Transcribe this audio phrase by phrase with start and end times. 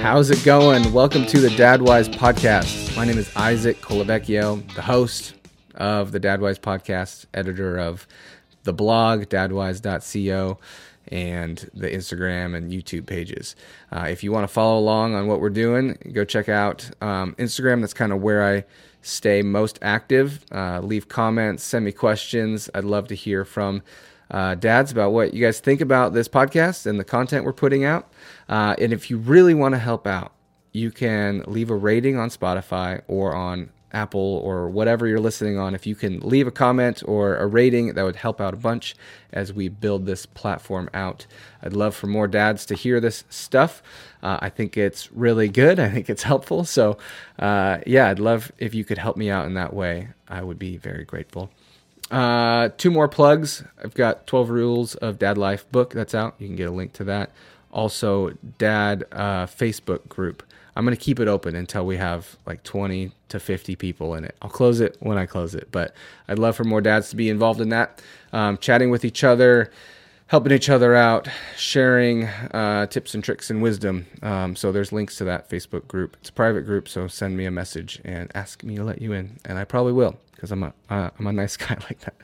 [0.00, 0.92] How's it going?
[0.92, 2.96] Welcome to the Dadwise podcast.
[2.96, 5.34] My name is Isaac Colavecchio, the host
[5.74, 8.06] of the Dadwise podcast, editor of
[8.64, 10.58] the blog dadwise.co
[11.08, 13.56] and the Instagram and YouTube pages.
[13.90, 17.34] Uh, if you want to follow along on what we're doing, go check out um,
[17.38, 17.80] Instagram.
[17.80, 18.64] That's kind of where I
[19.02, 20.44] stay most active.
[20.52, 22.68] Uh, leave comments, send me questions.
[22.74, 23.82] I'd love to hear from
[24.30, 27.84] uh, dads about what you guys think about this podcast and the content we're putting
[27.84, 28.10] out.
[28.48, 30.32] Uh, and if you really want to help out,
[30.72, 35.74] you can leave a rating on Spotify or on Apple or whatever you're listening on.
[35.74, 38.94] If you can leave a comment or a rating, that would help out a bunch
[39.32, 41.26] as we build this platform out.
[41.62, 43.82] I'd love for more dads to hear this stuff.
[44.22, 45.80] Uh, I think it's really good.
[45.80, 46.64] I think it's helpful.
[46.64, 46.98] So,
[47.38, 50.08] uh, yeah, I'd love if you could help me out in that way.
[50.28, 51.50] I would be very grateful.
[52.10, 53.62] Uh, two more plugs.
[53.82, 56.34] I've got 12 Rules of Dad Life book that's out.
[56.38, 57.32] You can get a link to that.
[57.70, 60.42] Also, Dad uh, Facebook group.
[60.74, 64.24] I'm going to keep it open until we have like 20 to 50 people in
[64.24, 64.36] it.
[64.40, 65.92] I'll close it when I close it, but
[66.28, 68.00] I'd love for more dads to be involved in that,
[68.32, 69.72] um, chatting with each other,
[70.28, 74.06] helping each other out, sharing uh, tips and tricks and wisdom.
[74.22, 76.16] Um, so there's links to that Facebook group.
[76.20, 79.12] It's a private group, so send me a message and ask me to let you
[79.12, 82.14] in, and I probably will because I'm a uh, I'm a nice guy like that.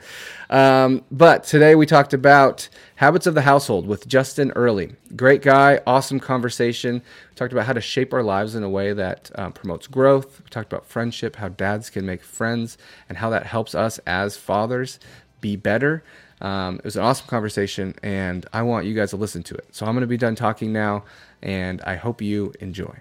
[0.49, 4.95] Um, but today we talked about habits of the household with Justin Earley.
[5.17, 7.03] Great guy, awesome conversation.
[7.31, 10.41] We talked about how to shape our lives in a way that um, promotes growth.
[10.41, 14.37] We talked about friendship, how dads can make friends, and how that helps us as
[14.37, 15.01] fathers
[15.41, 16.05] be better.
[16.41, 19.67] Um, it was an awesome conversation, and I want you guys to listen to it.
[19.73, 21.05] So I'm going to be done talking now,
[21.43, 22.95] and I hope you enjoy.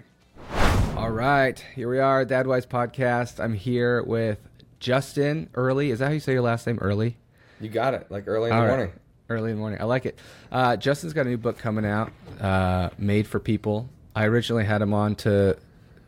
[0.96, 3.42] All right, here we are, Dadwise Podcast.
[3.42, 4.38] I'm here with
[4.84, 5.90] Justin Earley.
[5.90, 6.78] Is that how you say your last name?
[6.78, 7.16] Early.
[7.58, 8.06] You got it.
[8.10, 8.76] Like early in All the right.
[8.76, 8.94] morning.
[9.30, 9.80] Early in the morning.
[9.80, 10.18] I like it.
[10.52, 13.88] Uh, Justin's got a new book coming out, uh, Made for People.
[14.14, 15.56] I originally had him on to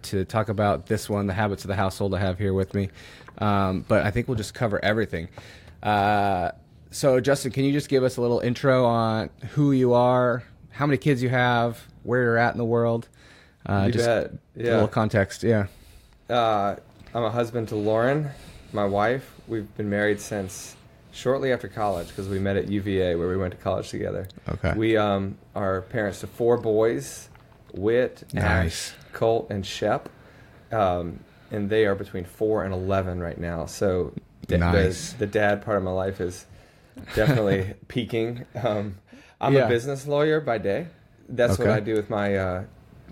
[0.02, 2.14] to talk about this one, the habits of the household.
[2.14, 2.90] I have here with me,
[3.38, 5.28] um, but I think we'll just cover everything.
[5.82, 6.50] Uh,
[6.90, 10.84] so, Justin, can you just give us a little intro on who you are, how
[10.86, 13.08] many kids you have, where you're at in the world?
[13.64, 14.32] Uh, You just bet.
[14.58, 15.42] a little context.
[15.42, 15.66] Yeah.
[16.28, 16.76] Uh,
[17.14, 18.28] I'm a husband to Lauren,
[18.72, 19.32] my wife.
[19.48, 20.76] We've been married since
[21.12, 24.28] shortly after college because we met at UVA where we went to college together.
[24.48, 24.72] Okay.
[24.76, 27.28] We um, are parents to four boys,
[27.72, 28.42] Whit, Nice.
[28.44, 30.08] Ash, Colt, and Shep.
[30.72, 33.66] Um, and they are between four and 11 right now.
[33.66, 34.12] So
[34.46, 35.12] da- Nice.
[35.12, 36.44] the, the dad part of my life is
[37.14, 38.44] definitely peaking.
[38.62, 38.96] Um,
[39.40, 39.66] I'm Yeah.
[39.66, 40.88] a business lawyer by day.
[41.28, 42.64] That's what I do with my uh,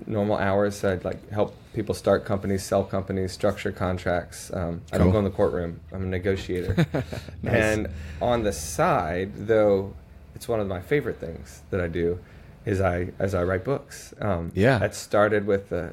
[0.06, 0.82] normal hours.
[0.84, 4.50] I'd like help people start companies, sell companies, structure contracts.
[4.52, 5.80] Um, I don't go in the courtroom.
[5.92, 6.86] I'm a negotiator.
[7.42, 7.54] Nice.
[7.54, 7.88] And
[8.22, 9.94] on the side, though,
[10.34, 12.18] it's one of my favorite things that I do
[12.64, 14.14] is I as I write books.
[14.20, 14.78] Um, Yeah.
[14.78, 15.92] That started with the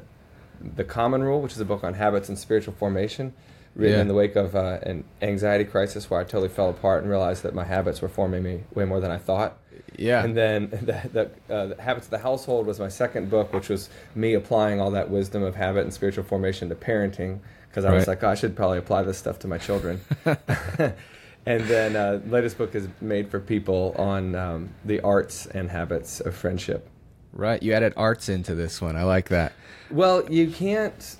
[0.76, 3.32] the Common Rule, which is a book on habits and spiritual formation,
[3.74, 4.02] written Yeah.
[4.02, 7.42] in the wake of uh, an anxiety crisis where I totally fell apart and realized
[7.42, 9.58] that my habits were forming me way more than I thought.
[9.96, 10.24] Yeah.
[10.24, 13.68] And then the, the, uh, the Habits of the Household was my second book, which
[13.68, 17.92] was me applying all that wisdom of habit and spiritual formation to parenting because I
[17.92, 19.98] was like, oh, I should probably apply this stuff to my children.
[20.24, 26.20] and then uh, latest book is made for people on um, the arts and habits
[26.20, 26.86] of friendship.
[27.32, 27.62] right.
[27.62, 28.94] You added arts into this one.
[28.96, 29.52] I like that.
[29.90, 31.16] Well, you can't.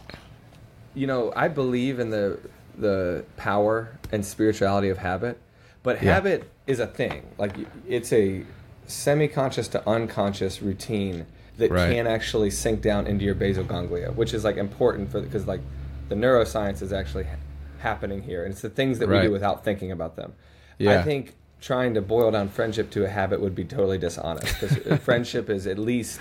[0.94, 2.38] You know, I believe in the
[2.76, 5.38] the power and spirituality of habit,
[5.82, 6.14] but Yeah.
[6.14, 7.26] habit is a thing.
[7.38, 7.54] Like
[7.88, 8.44] it's a
[8.86, 11.26] semi-conscious to unconscious routine
[11.58, 11.92] that Right.
[11.94, 15.60] can actually sink down into your basal ganglia, which is like important for because like
[16.08, 17.36] the neuroscience is actually ha-
[17.78, 20.32] happening here, and it's the things that we do without thinking about them.
[20.78, 20.98] Yeah.
[21.00, 24.98] I think trying to boil down friendship to a habit would be totally dishonest because
[25.04, 26.20] friendship is at least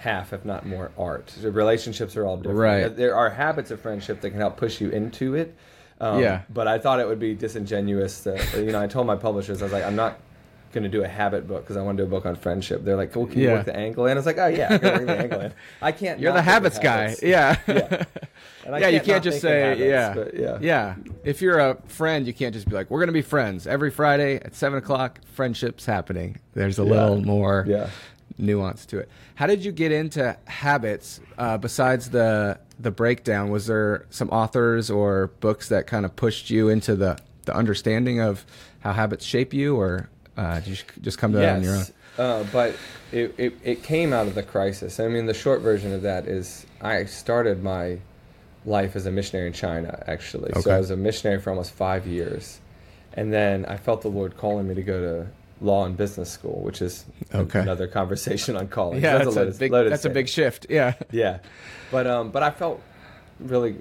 [0.00, 1.26] half, if not more, art.
[1.40, 2.58] The relationships are all different.
[2.58, 2.96] Right.
[2.96, 5.56] There are habits of friendship that can help push you into it.
[6.00, 6.42] Um, Yeah.
[6.50, 8.22] But I thought it would be disingenuous.
[8.22, 10.18] To, you know, I told my publishers, I was like, I'm not
[10.72, 12.84] going to do a habit book because I want to do a book on friendship.
[12.84, 13.54] They're like, well, can you Yeah.
[13.54, 14.12] work the angle in?
[14.12, 15.52] I was like, oh, yeah, I can work the angle in.
[15.80, 16.20] I can't.
[16.20, 16.96] You're the work the habits guy.
[17.08, 17.22] habits.
[17.22, 17.56] Yeah.
[17.66, 18.04] Yeah.
[18.66, 20.08] And I yeah, you not can't just say yeah.
[20.08, 20.58] habits, but yeah.
[20.60, 20.94] yeah.
[21.24, 24.34] If you're a friend, you can't just be like, "We're gonna be friends every Friday
[24.36, 26.38] at seven o'clock." Friendship's happening.
[26.52, 26.90] There's a Yeah.
[26.90, 27.88] little more Yeah.
[28.36, 29.08] nuance to it.
[29.36, 31.20] How did you get into habits?
[31.38, 36.50] Uh, besides the the breakdown, was there some authors or books that kind of pushed
[36.50, 38.44] you into the the understanding of
[38.80, 41.84] how habits shape you, or uh, did you just come to that on your own?
[42.18, 42.74] Uh, but
[43.12, 45.00] it, it, it came out of the crisis.
[45.00, 47.98] I mean, the short version of that is I started my
[48.66, 50.50] life as a missionary in China, actually.
[50.50, 50.60] Okay.
[50.60, 52.60] So I was a missionary for almost five years.
[53.14, 55.26] And then I felt the Lord calling me to go to
[55.60, 57.60] law and business school, which is Okay.
[57.60, 59.02] another conversation on college.
[59.02, 59.72] Yeah, that's, a, loaded- big.
[59.72, 60.66] loaded That's a big shift.
[60.70, 60.94] Yeah.
[61.10, 61.38] yeah
[61.90, 62.82] but um but i felt
[63.40, 63.76] really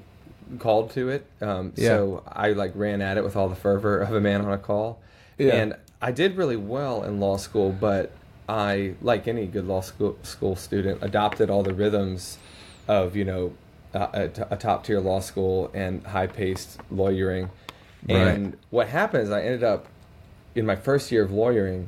[0.60, 1.90] called to it um Yeah.
[1.90, 4.58] so i like ran at it with all the fervor of a man on a
[4.58, 5.00] call
[5.38, 5.56] Yeah.
[5.56, 8.12] and i did really well in law school but
[8.48, 12.38] i like any good law school school student adopted all the rhythms
[12.88, 13.54] of you know
[13.94, 17.50] a, a, top tier law school and high paced lawyering
[18.08, 19.86] and what happened is i ended up
[20.58, 21.88] in my first year of lawyering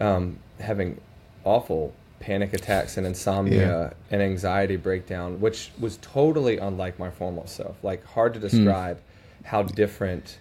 [0.00, 1.00] um, having
[1.44, 7.76] awful panic attacks and insomnia and anxiety breakdown, which was totally unlike my formal self.
[7.82, 9.00] Like hard to describe
[9.44, 10.38] how different.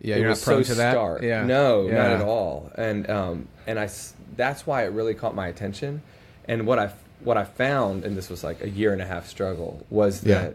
[0.00, 0.06] Hmm.
[0.08, 0.92] Yeah, it you're not was prone so to that.
[0.92, 1.22] stark.
[1.22, 1.44] Yeah.
[1.44, 2.72] No, not at all.
[2.76, 3.90] And um, and I
[4.36, 6.00] that's why it really caught my attention.
[6.46, 6.92] And what I
[7.22, 10.50] what I found, and this was like a year and a half struggle, was Yeah.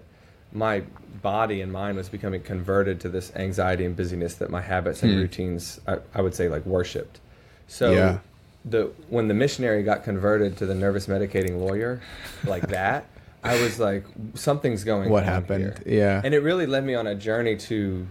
[0.55, 0.81] My
[1.21, 5.11] body and mind was becoming converted to this anxiety and busyness that my habits and
[5.13, 5.19] Hmm.
[5.19, 7.19] routines, I, I would say, like worshipped.
[7.67, 8.19] So Yeah.
[8.63, 11.99] the when the missionary got converted to the nervous medicating lawyer,
[12.45, 13.05] like that,
[13.43, 15.09] I was like, something's going.
[15.09, 15.61] What on happened?
[15.85, 15.99] here.
[15.99, 16.21] Yeah.
[16.23, 18.07] and it really led me on a journey to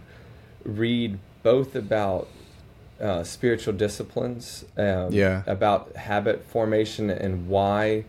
[0.63, 2.27] read both about
[3.01, 5.43] uh, spiritual disciplines, um, Yeah.
[5.47, 8.05] about habit formation and why,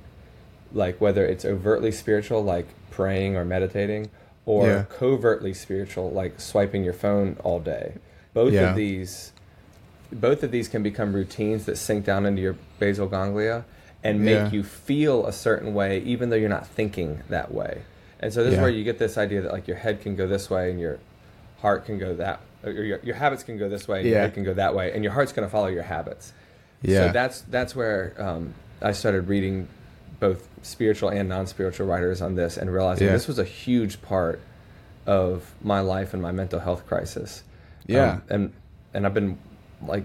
[0.73, 4.09] like whether it's overtly spiritual, like praying or meditating,
[4.47, 4.85] or Yeah.
[4.89, 7.95] covertly spiritual, like swiping your phone all day.
[8.33, 8.71] Both Yeah.
[8.71, 9.33] of these,
[10.13, 13.65] both of these can become routines that sink down into your basal ganglia
[14.05, 14.51] and make Yeah.
[14.53, 17.83] you feel a certain way, even though you're not thinking that way.
[18.21, 20.27] And so this is where you get this idea that like your head can go
[20.27, 20.99] this way and your
[21.61, 24.33] heart can go that, or your, your habits can go this way and your head
[24.35, 26.33] can go that way, and your heart's going to follow your habits.
[26.83, 27.09] Yeah.
[27.09, 29.67] So that's that's where um, I started reading
[30.21, 33.13] both spiritual and non-spiritual writers on this, and realizing Yeah.
[33.13, 34.41] this was a huge part
[35.07, 37.43] of my life and my mental health crisis.
[37.87, 38.13] Yeah.
[38.13, 38.53] Um, and
[38.95, 39.39] and I've been
[39.83, 40.05] like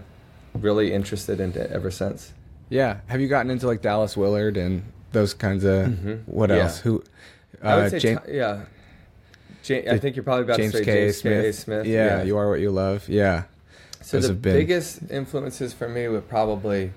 [0.53, 2.33] really interested in it ever since.
[2.69, 2.97] Yeah.
[3.07, 5.87] Have you gotten into like Dallas Willard and those kinds of
[6.27, 6.57] what Mm-hmm.
[6.57, 6.63] Yeah.
[6.63, 6.79] else?
[6.79, 7.03] Who?
[7.63, 8.61] I would uh, say, ti- yeah.
[9.69, 10.93] I think you're probably about James to say K.
[11.05, 11.43] James Smith.
[11.43, 11.51] K.
[11.51, 11.85] Smith.
[11.85, 13.07] Yeah, you are what you love.
[13.07, 13.43] Yeah.
[14.01, 16.91] So Those the biggest influences for me would probably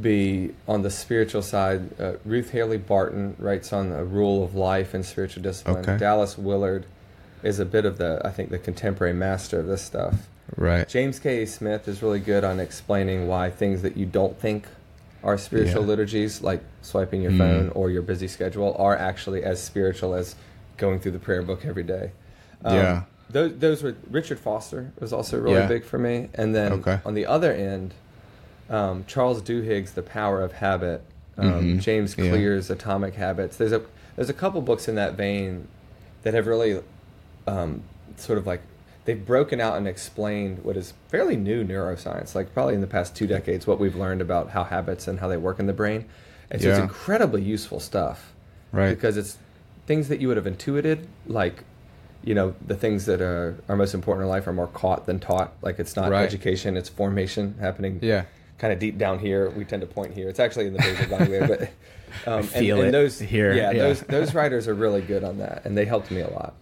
[0.00, 2.00] be on the spiritual side.
[2.00, 5.78] Uh, Ruth Haley Barton writes on the rule of life and spiritual discipline.
[5.78, 5.96] Okay.
[5.96, 6.86] Dallas Willard
[7.42, 10.28] is a bit of the, I think, the contemporary master of this stuff.
[10.56, 10.88] Right.
[10.88, 11.44] James K.
[11.46, 14.66] Smith is really good on explaining why things that you don't think
[15.24, 15.88] are spiritual Yeah.
[15.88, 17.38] liturgies, like swiping your Mm.
[17.38, 20.36] phone or your busy schedule, are actually as spiritual as
[20.76, 22.10] going through the prayer book every day.
[22.64, 23.02] Um, Yeah.
[23.28, 25.66] Those, those were Richard Foster was also really Yeah.
[25.66, 27.00] big for me, and then Okay.
[27.04, 27.92] on the other end,
[28.70, 31.02] um, Charles Duhigg's The Power of Habit,
[31.38, 31.80] um, Mhm.
[31.80, 32.30] James Yeah.
[32.30, 33.56] Clear's Atomic Habits.
[33.56, 33.82] There's a
[34.16, 35.68] there's a couple books in that vein
[36.22, 36.80] that have really
[37.46, 37.82] um,
[38.16, 38.60] sort of like
[39.04, 43.14] they've broken out and explained what is fairly new neuroscience, like probably in the past
[43.14, 46.06] two decades, what we've learned about how habits and how they work in the brain.
[46.50, 48.32] And so it's incredibly useful stuff,
[48.72, 48.88] Right.
[48.90, 49.38] Because it's
[49.86, 51.62] things that you would have intuited, like
[52.24, 55.20] you know the things that are, are most important in life are more caught than
[55.20, 55.52] taught.
[55.62, 56.24] Like it's not Right.
[56.24, 57.98] education; it's formation happening.
[58.02, 58.24] Yeah.
[58.58, 60.28] Kind of deep down here, we tend to point here.
[60.28, 61.60] It's actually in the basal ganglia, but
[62.26, 63.82] um, and- and, those here, Yeah, yeah.
[63.82, 66.54] those those writers are really good on that, and they helped me a lot.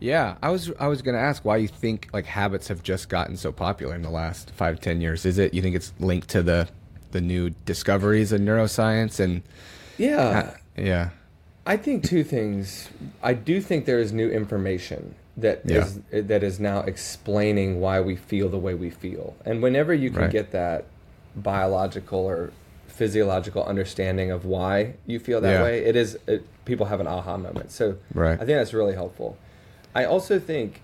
[0.00, 3.36] Yeah, I was I was gonna ask why you think like habits have just gotten
[3.36, 5.24] so popular in the last five ten years.
[5.26, 6.68] Is it you think it's linked to the
[7.12, 9.42] the new discoveries in neuroscience and
[9.98, 11.10] Yeah, yeah
[11.66, 12.88] I think two things.
[13.22, 15.84] I do think there is new information that Yeah.
[15.84, 19.34] is that is now explaining why we feel the way we feel.
[19.44, 20.30] And whenever you can Right.
[20.30, 20.84] get that
[21.36, 22.52] biological or
[22.86, 25.62] physiological understanding of why you feel that Yeah.
[25.62, 27.70] way, it is it, people have an aha moment.
[27.72, 28.34] So Right.
[28.34, 29.36] I think that's really helpful.
[29.94, 30.80] I also think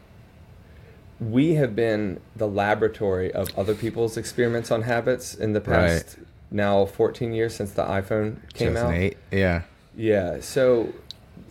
[1.21, 6.17] we have been the laboratory of other people's experiments on habits in the past
[6.51, 8.91] now 14 years since the iPhone came out.
[8.91, 9.63] 2008 yeah
[9.97, 10.93] Yeah, so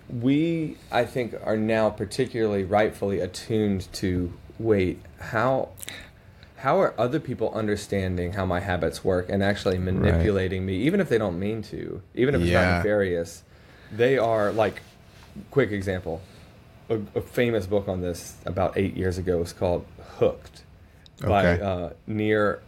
[0.09, 5.69] we, I think, are now particularly rightfully attuned to wait, how
[6.59, 11.07] how are other people understanding how my habits work and actually manipulating me, even if
[11.07, 12.65] they don't mean to, even if it's Yeah.
[12.69, 13.43] not nefarious?
[13.95, 14.81] They are like,
[15.51, 16.21] quick example,
[16.89, 19.85] a, a famous book on this about eight years ago was called
[20.17, 20.63] Hooked
[21.21, 21.61] by Okay.
[21.61, 22.59] uh, Nir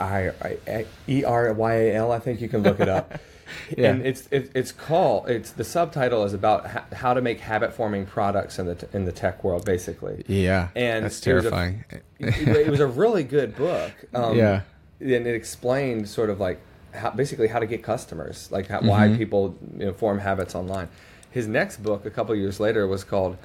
[0.00, 0.32] I,
[0.66, 2.10] I, E R Y A L.
[2.10, 3.18] I think you can look it up.
[3.76, 3.90] Yeah.
[3.90, 7.72] And it's it, it's called it's the subtitle is about ha- how to make habit
[7.72, 10.24] forming products in the t- in the tech world basically.
[10.26, 11.84] yeah And that's it was a- terrifying
[12.18, 13.92] it, it was a really good book.
[14.14, 14.60] Um, Yeah.
[15.00, 16.60] and it explained sort of like
[16.92, 19.16] how, basically how to get customers, like how, why Mhm.
[19.16, 20.88] people you know, form habits online.
[21.30, 23.36] His next book, a couple years later, was called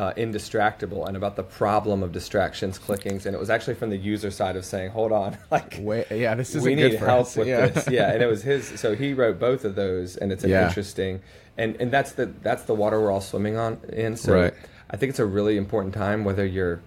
[0.00, 3.98] uh, indistractable and about the problem of distractions, clickings, and it was actually from the
[3.98, 7.26] user side of saying, "Hold on, like, Wait, yeah, this is we need for help
[7.26, 7.36] us.
[7.36, 7.66] with yeah.
[7.66, 8.80] this." Yeah, and it was his.
[8.80, 10.66] So he wrote both of those, and it's an Yeah.
[10.68, 11.20] interesting,
[11.58, 14.16] and and that's the that's the water we're all swimming on in.
[14.16, 14.54] So Right.
[14.90, 16.80] I think it's a really important time, whether you're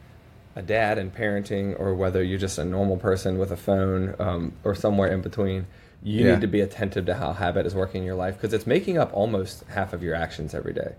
[0.56, 4.54] a dad and parenting, or whether you're just a normal person with a phone, um,
[4.64, 5.68] or somewhere in between.
[6.02, 6.32] You Yeah.
[6.34, 8.98] need to be attentive to how habit is working in your life because it's making
[8.98, 10.96] up almost half of your actions every day.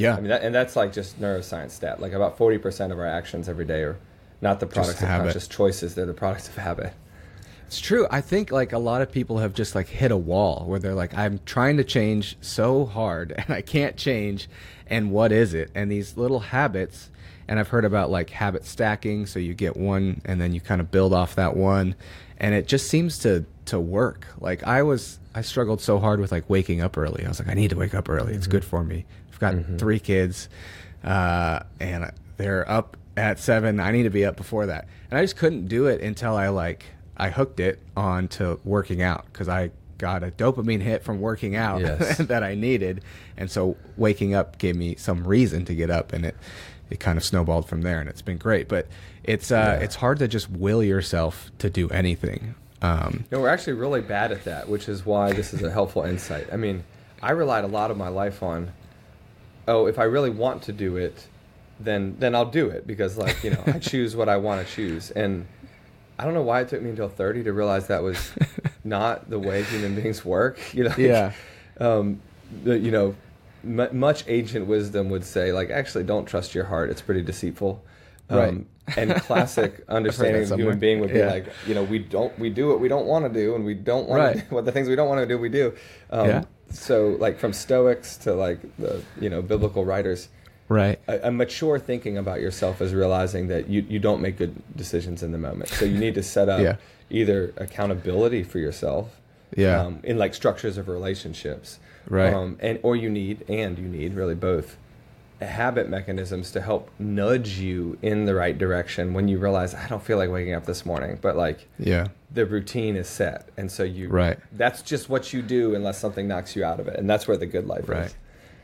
[0.00, 0.16] Yeah.
[0.16, 2.00] I mean, that, and that's like just neuroscience stat.
[2.00, 3.98] Like about forty percent of our actions every day are
[4.40, 5.24] not the products of habit.
[5.24, 6.92] conscious choices; they're the products of habit.
[7.70, 8.04] It's true.
[8.10, 10.92] I think like a lot of people have just like hit a wall where they're
[10.92, 14.48] like, I'm trying to change so hard and I can't change.
[14.88, 15.70] And what is it?
[15.72, 17.10] And these little habits,
[17.46, 19.24] and I've heard about like habit stacking.
[19.26, 21.94] So you get one and then you kind of build off that one.
[22.38, 24.26] And it just seems to, to work.
[24.40, 27.24] Like I was, I struggled so hard with like waking up early.
[27.24, 28.34] I was like, I need to wake up early.
[28.34, 28.50] It's mm-hmm.
[28.50, 29.04] good for me.
[29.40, 30.48] Got three kids,
[31.02, 33.80] uh, and they're up at seven.
[33.80, 34.86] I need to be up before that.
[35.10, 36.84] And I just couldn't do it until I like
[37.16, 41.56] I hooked it on to working out because I got a dopamine hit from working
[41.56, 42.18] out Yes.
[42.18, 43.02] that I needed,
[43.36, 46.36] and so waking up gave me some reason to get up, and it
[46.90, 48.68] it kind of snowballed from there, and it's been great.
[48.68, 48.86] But
[49.24, 49.84] it's uh, Yeah.
[49.84, 52.54] it's hard to just will yourself to do anything.
[52.82, 56.02] Um, No, we're actually really bad at that, which is why this is a helpful
[56.02, 56.48] insight.
[56.52, 56.82] I mean,
[57.22, 58.72] I relied a lot of my life on,
[59.70, 61.26] oh, if I really want to do it,
[61.78, 64.70] then then I'll do it because like you know I choose what I want to
[64.74, 65.46] choose, and
[66.18, 68.32] I don't know why it took me until thirty to realize that was
[68.84, 70.58] not the way human beings work.
[70.74, 71.32] You know, like, Yeah.
[71.80, 72.20] um,
[72.64, 73.14] the, you know,
[73.64, 77.82] m- much ancient wisdom would say like actually don't trust your heart; it's pretty deceitful.
[78.28, 78.66] Um, Right.
[78.96, 81.30] and classic understanding of human being would be Yeah.
[81.32, 83.74] like, you know, we don't we do what we don't want to do, and we
[83.74, 84.52] don't want Right.
[84.52, 85.72] what the things we don't want to do, we do.
[86.10, 86.42] Um, Yeah.
[86.70, 90.28] So like from Stoics to like the you know biblical writers,
[90.68, 90.98] right.
[91.08, 95.22] a, a mature thinking about yourself is realizing that you you don't make good decisions
[95.22, 95.68] in the moment.
[95.70, 96.76] So you need to set up Yeah.
[97.10, 99.20] either accountability for yourself,
[99.56, 99.80] Yeah.
[99.82, 102.32] um, in like structures of relationships, Right.
[102.32, 104.76] Um, and or you need and you need really both
[105.46, 110.02] habit mechanisms to help nudge you in the right direction when you realize I don't
[110.02, 112.08] feel like waking up this morning, but like Yeah.
[112.32, 114.38] the routine is set, and so you Right.
[114.52, 117.36] That's just what you do unless something knocks you out of it, and that's where
[117.38, 118.06] the good life is, Right.
[118.06, 118.14] is.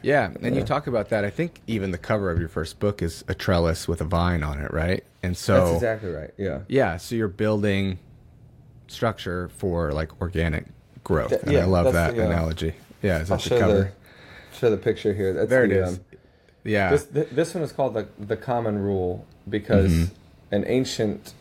[0.02, 1.25] Yeah, and you talk about that.
[1.25, 4.42] I think even the cover of your first book is a trellis with a vine
[4.45, 5.02] on it, right?
[5.23, 6.30] And so That's exactly right.
[6.37, 6.61] Yeah.
[6.68, 7.99] yeah, so you're building
[8.87, 10.66] structure for like organic
[11.02, 11.30] growth.
[11.30, 12.75] Th- and yeah, I love that the, uh, analogy.
[13.02, 13.92] Yeah, is I'll the show cover?
[14.52, 15.33] the show the picture here.
[15.33, 15.95] That's there it the, is.
[15.99, 16.04] um,
[16.66, 16.90] yeah.
[16.90, 20.11] This th- this one is called the the common rule because Mhm.
[20.52, 21.32] an ancient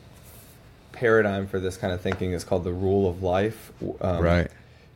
[0.91, 3.71] paradigm for this kind of thinking is called the rule of life.
[4.01, 4.47] Um, right.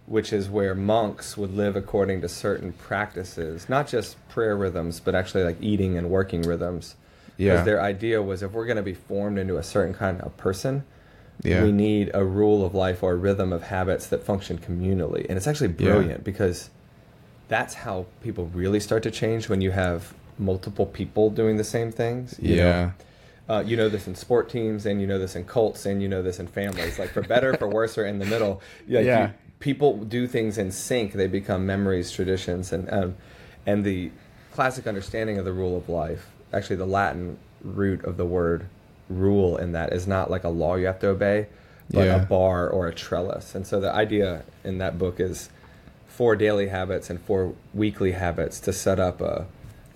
[0.05, 5.13] Which is where monks would live according to certain practices, not just prayer rhythms, but
[5.13, 6.95] actually like eating and working rhythms.
[7.37, 7.53] Yeah.
[7.53, 10.35] Because their idea was if we're going to be formed into a certain kind of
[10.37, 10.83] person,
[11.43, 11.63] Yeah.
[11.63, 15.25] we need a rule of life or a rhythm of habits that function communally.
[15.29, 15.91] And it's actually Yeah.
[15.91, 16.69] brilliant because
[17.47, 21.91] that's how people really start to change when you have multiple people doing the same
[21.91, 22.35] things.
[22.41, 22.63] you know?
[22.65, 22.91] yeah.
[23.47, 26.07] Uh, you know this in sport teams, and you know this in cults, and you
[26.07, 26.99] know this in families.
[26.99, 28.61] Like for better, for worse, or in the middle.
[28.87, 29.27] Like Yeah.
[29.27, 31.13] you- people do things in sync.
[31.13, 33.15] They become memories, traditions, and um,
[33.65, 34.11] and the
[34.53, 36.27] classic understanding of the rule of life.
[36.53, 38.67] Actually, the Latin root of the word
[39.09, 41.47] "rule" in that is not like a law you have to obey,
[41.89, 42.21] but Yeah.
[42.21, 43.55] a bar or a trellis.
[43.55, 45.49] And so the idea in that book is
[46.07, 49.47] four daily habits and four weekly habits to set up a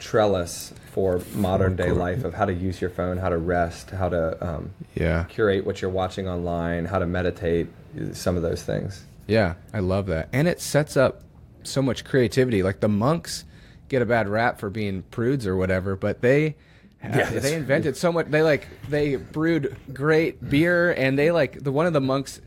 [0.03, 4.09] trellis for modern day life of how to use your phone, how to rest, how
[4.09, 5.23] to um, Yeah.
[5.29, 7.67] curate what you're watching online, how to meditate,
[8.11, 9.05] some of those things.
[9.27, 10.27] Yeah, I love that.
[10.33, 11.21] And it sets up
[11.63, 12.61] so much creativity.
[12.63, 13.45] Like the monks
[13.87, 16.55] get a bad rap for being prudes or whatever, but they
[17.01, 18.27] Yeah, that's they invented so much.
[18.29, 22.41] They like they brewed great beer and they like the one of the monks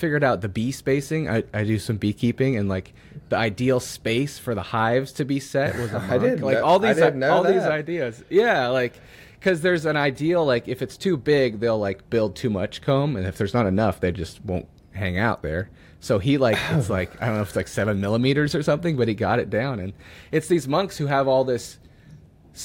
[0.00, 1.28] figured out the bee spacing.
[1.28, 2.92] I, I do some beekeeping and like
[3.28, 6.22] the ideal space for the hives to be set was a I monk.
[6.22, 8.24] didn't like know- all I these know all these ideas.
[8.30, 8.94] Yeah, like
[9.38, 13.16] because there's an ideal like if it's too big they'll like build too much comb
[13.16, 16.90] and if there's not enough they just won't hang out there so he like it's
[16.98, 19.48] like i don't know if it's like seven millimeters or something but he got it
[19.48, 19.94] down and
[20.30, 21.78] it's these monks who have all this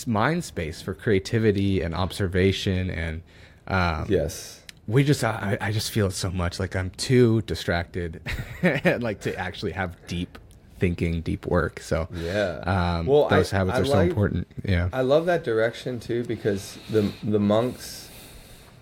[0.06, 3.22] mind space for creativity and observation and
[3.68, 4.62] um, Yes.
[4.88, 6.60] We just I, I just feel it so much.
[6.60, 8.22] Like i'm too distracted
[8.62, 10.38] and like to actually have deep
[10.78, 11.80] thinking deep work.
[11.80, 12.60] So Yeah.
[12.66, 14.48] um, Well, those I- habits I are so important.
[14.64, 14.90] Yeah.
[14.94, 18.10] I love that direction too because the the monks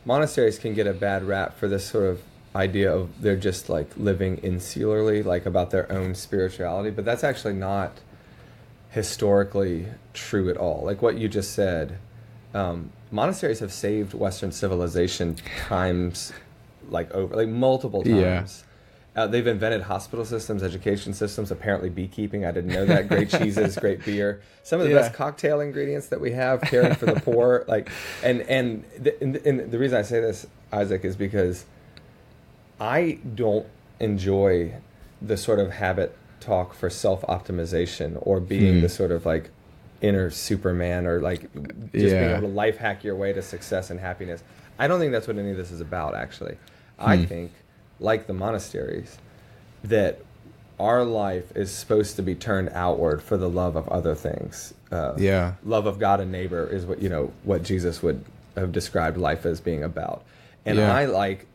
[0.05, 2.21] monasteries can get a bad rap for this sort of
[2.55, 7.53] idea of they're just like living insularly like about their own spirituality but that's actually
[7.53, 7.99] not
[8.91, 10.83] historically true at all.
[10.85, 11.97] Like what you just said
[12.53, 15.35] um, monasteries have saved Western civilization
[15.67, 16.31] times
[16.89, 18.63] like over like multiple times.
[18.63, 18.69] Yeah.
[19.15, 22.45] Uh, they've invented hospital systems, education systems, apparently beekeeping.
[22.45, 23.07] I didn't know that.
[23.07, 24.41] Great cheeses, great beer.
[24.63, 25.01] Some of the Yeah.
[25.01, 27.63] best cocktail ingredients that we have, caring for the poor.
[27.67, 27.89] Like,
[28.23, 31.65] and and the, and, and the reason I say this, Isaac, is because
[32.79, 33.67] I don't
[33.99, 34.73] enjoy
[35.21, 38.81] the sort of habit talk for self optimization or being Hmm.
[38.81, 39.51] the sort of like
[40.03, 41.49] inner Superman or like just
[41.93, 44.43] being able to life hack your way to success and happiness.
[44.77, 46.57] I don't think that's what any of this is about, actually.
[46.99, 47.23] I Hmm.
[47.23, 47.51] think,
[47.99, 49.17] like the monasteries,
[49.83, 50.19] that
[50.79, 54.73] our life is supposed to be turned outward for the love of other things.
[54.91, 55.53] Uh, Yeah.
[55.63, 58.23] love of God and neighbor is what you know what Jesus would
[58.55, 60.23] have described life as being about.
[60.65, 60.93] And Yeah.
[60.93, 61.45] I like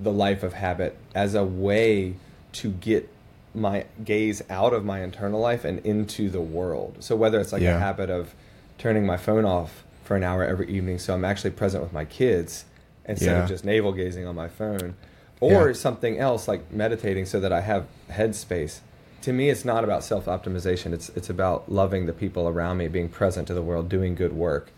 [0.00, 2.14] the life of habit as a way
[2.52, 3.08] to get
[3.54, 6.96] my gaze out of my internal life and into the world.
[7.00, 7.76] So whether it's like Yeah.
[7.76, 8.34] a habit of
[8.76, 12.04] turning my phone off for an hour every evening so I'm actually present with my
[12.04, 12.64] kids
[13.06, 13.42] instead Yeah.
[13.42, 14.94] of just navel gazing on my phone
[15.40, 15.72] or Yeah.
[15.72, 18.80] something else like meditating so that I have headspace.
[19.22, 20.92] To me it's not about self-optimization.
[20.92, 24.32] It's it's about loving the people around me, being present to the world, doing good
[24.32, 24.70] work.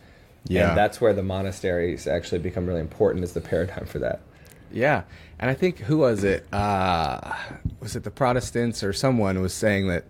[0.46, 0.70] Yeah.
[0.70, 4.20] And that's where the monasteries actually become really important is the paradigm for that.
[4.72, 5.02] Yeah,
[5.38, 6.46] and I think who was it?
[6.52, 7.34] Uh,
[7.80, 10.04] was it the Protestants or someone was saying that,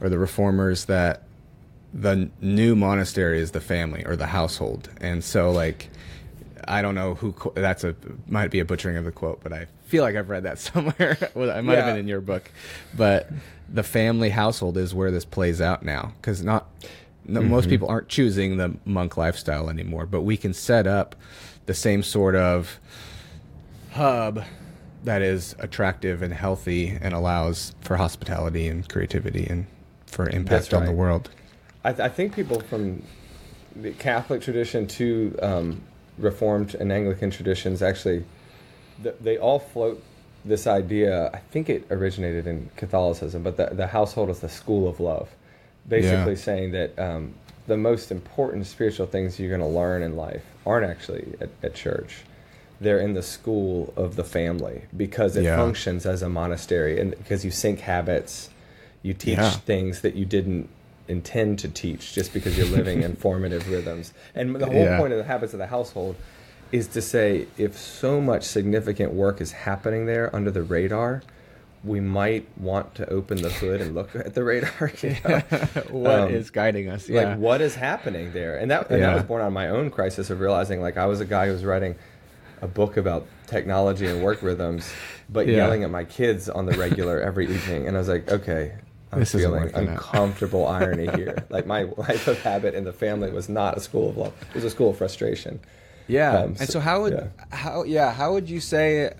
[0.00, 1.22] or the Reformers that
[1.94, 5.88] the new monastery is the family or the household, and so like,
[6.68, 7.94] I don't know who that's a
[8.28, 11.16] might be a butchering of the quote, but I feel like I've read that somewhere.
[11.34, 12.50] well, it might have been in your book,
[12.94, 13.30] but
[13.72, 16.68] the family household is where this plays out now because not.
[17.28, 21.16] No, Most people aren't choosing the monk lifestyle anymore, but we can set up
[21.66, 22.78] the same sort of
[23.96, 24.44] hub
[25.04, 29.66] that is attractive and healthy and allows for hospitality and creativity and
[30.06, 31.30] for impact on the world.
[31.84, 33.02] I, th- I think people from
[33.74, 35.82] the Catholic tradition to um,
[36.18, 38.24] Reformed and Anglican traditions actually,
[39.02, 40.02] th- they all float
[40.44, 41.30] this idea.
[41.32, 45.28] I think it originated in Catholicism, but the, the household is the school of love.
[45.88, 46.38] Basically, Yeah.
[46.38, 47.34] saying that um,
[47.66, 51.74] the most important spiritual things you're going to learn in life aren't actually at, at
[51.74, 52.16] church.
[52.80, 55.56] They're in the school of the family because it Yeah.
[55.56, 58.50] functions as a monastery and because you sink habits,
[59.02, 59.50] you teach Yeah.
[59.50, 60.68] things that you didn't
[61.08, 64.12] intend to teach just because you're living in formative rhythms.
[64.34, 64.98] And the whole Yeah.
[64.98, 66.16] point of the habits of the household
[66.72, 71.22] is to say if so much significant work is happening there under the radar,
[71.84, 74.90] we might want to open the hood and look at the radar.
[75.02, 75.40] You know?
[75.90, 77.08] What is Um, guiding us?
[77.08, 77.22] Yeah.
[77.28, 78.56] Like what is happening there?
[78.56, 81.06] And that and that was born out of my own crisis of realizing like I
[81.06, 81.94] was a guy who was writing
[82.62, 84.90] a book about technology and work rhythms,
[85.28, 85.56] but Yeah.
[85.58, 87.86] yelling at my kids on the regular every evening.
[87.86, 88.72] And I was like, okay,
[89.12, 91.44] I'm This feeling uncomfortable irony here.
[91.50, 94.54] Like my life of habit in the family was not a school of love; it
[94.54, 95.60] was a school of frustration.
[96.08, 96.38] Yeah.
[96.38, 97.26] Um, and so- so how would yeah.
[97.56, 99.12] how yeah, how would you say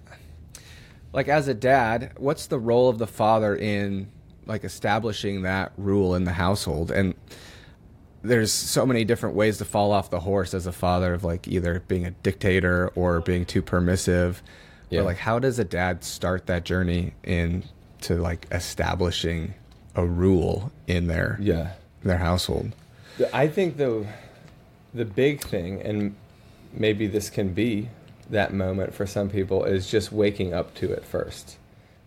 [1.12, 4.08] like as a dad, what's the role of the father in
[4.44, 7.14] like establishing that rule in the household and
[8.26, 11.48] there's so many different ways to fall off the horse as a father of like
[11.48, 14.42] either being a dictator or being too permissive.
[14.90, 15.00] Yeah.
[15.00, 17.64] Or like how does a dad start that journey in
[18.02, 19.54] to like establishing
[19.94, 22.72] a rule in their Yeah, their household?
[23.32, 24.06] I think the
[24.94, 26.14] the big thing, and
[26.72, 27.88] maybe this can be
[28.30, 31.56] that moment for some people, is just waking up to it first.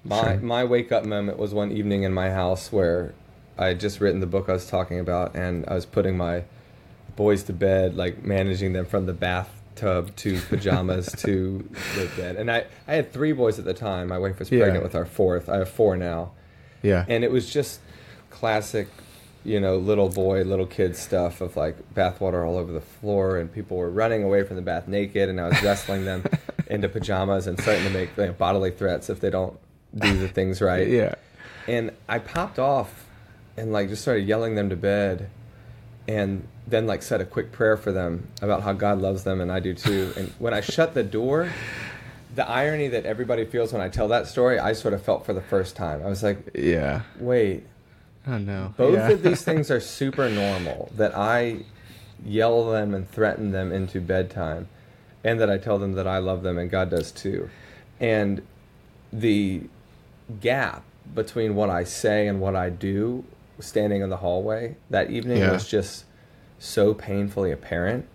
[0.04, 0.38] My Sure.
[0.38, 3.14] my wake up moment was one evening in my house where
[3.60, 6.46] I had just written the book I was talking about, and I was putting my
[7.16, 12.38] boys to bed, like managing them from the bathtub to pajamas to the bed.
[12.38, 14.08] And I, I had three boys at the time.
[14.08, 14.62] My wife was Yeah.
[14.62, 15.50] pregnant with our fourth.
[15.50, 16.32] I have four now
[16.82, 17.04] Yeah.
[17.10, 17.82] and it was just
[18.30, 18.88] classic
[19.44, 23.52] you know little boy little kid stuff of like bathwater all over the floor and
[23.52, 26.24] people were running away from the bath naked and i was wrestling them
[26.68, 29.58] into pajamas and starting to make like, bodily threats if they don't
[29.96, 31.16] do the things right yeah.
[31.68, 33.06] and i popped off
[33.60, 35.30] and like just started yelling them to bed
[36.08, 39.52] and then like said a quick prayer for them about how god loves them and
[39.52, 41.52] i do too and when i shut the door
[42.36, 45.34] the irony that everybody feels when i tell that story i sort of felt for
[45.34, 47.02] the first time i was like Yeah.
[47.20, 47.66] wait
[48.28, 48.74] Oh no.
[48.78, 49.10] both Yeah.
[49.10, 51.64] of these things are super normal that I
[52.24, 54.68] yell them and threaten them into bedtime
[55.24, 57.50] and that I tell them that I love them and God does too.
[58.00, 58.42] And
[59.12, 59.64] the
[60.42, 60.84] gap
[61.16, 63.24] between what I say and what I do
[63.60, 65.52] standing in the hallway that evening Yeah.
[65.52, 66.06] was just
[66.60, 68.06] so painfully apparent.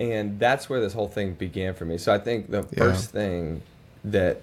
[0.00, 1.98] And that's where this whole thing began for me.
[1.98, 2.78] So I think the Yeah.
[2.78, 3.62] first thing
[4.04, 4.40] that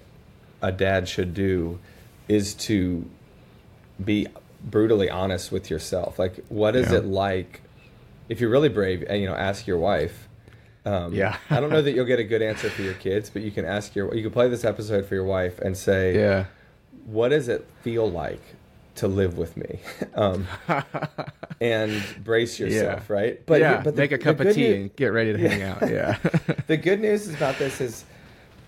[0.62, 1.78] a dad should do
[2.28, 3.04] is to
[4.04, 4.26] be
[4.62, 6.18] brutally honest with yourself.
[6.18, 6.98] Like, what is Yeah.
[6.98, 7.62] it like?
[8.28, 10.28] If you're really brave, and you know, ask your wife,
[10.84, 11.36] Um, Yeah.
[11.50, 13.64] I don't know that you'll get a good answer for your kids, but you can
[13.64, 16.44] ask your you can play this episode for your wife and say, Yeah.
[17.06, 18.40] "What does it feel like
[18.96, 19.80] to live with me?"
[20.14, 20.46] um,
[21.60, 23.44] and brace yourself, right?
[23.46, 25.88] But yeah, the- make a cup of tea news- and get ready to hang out.
[25.90, 26.18] Yeah.
[26.66, 28.04] the good news about this is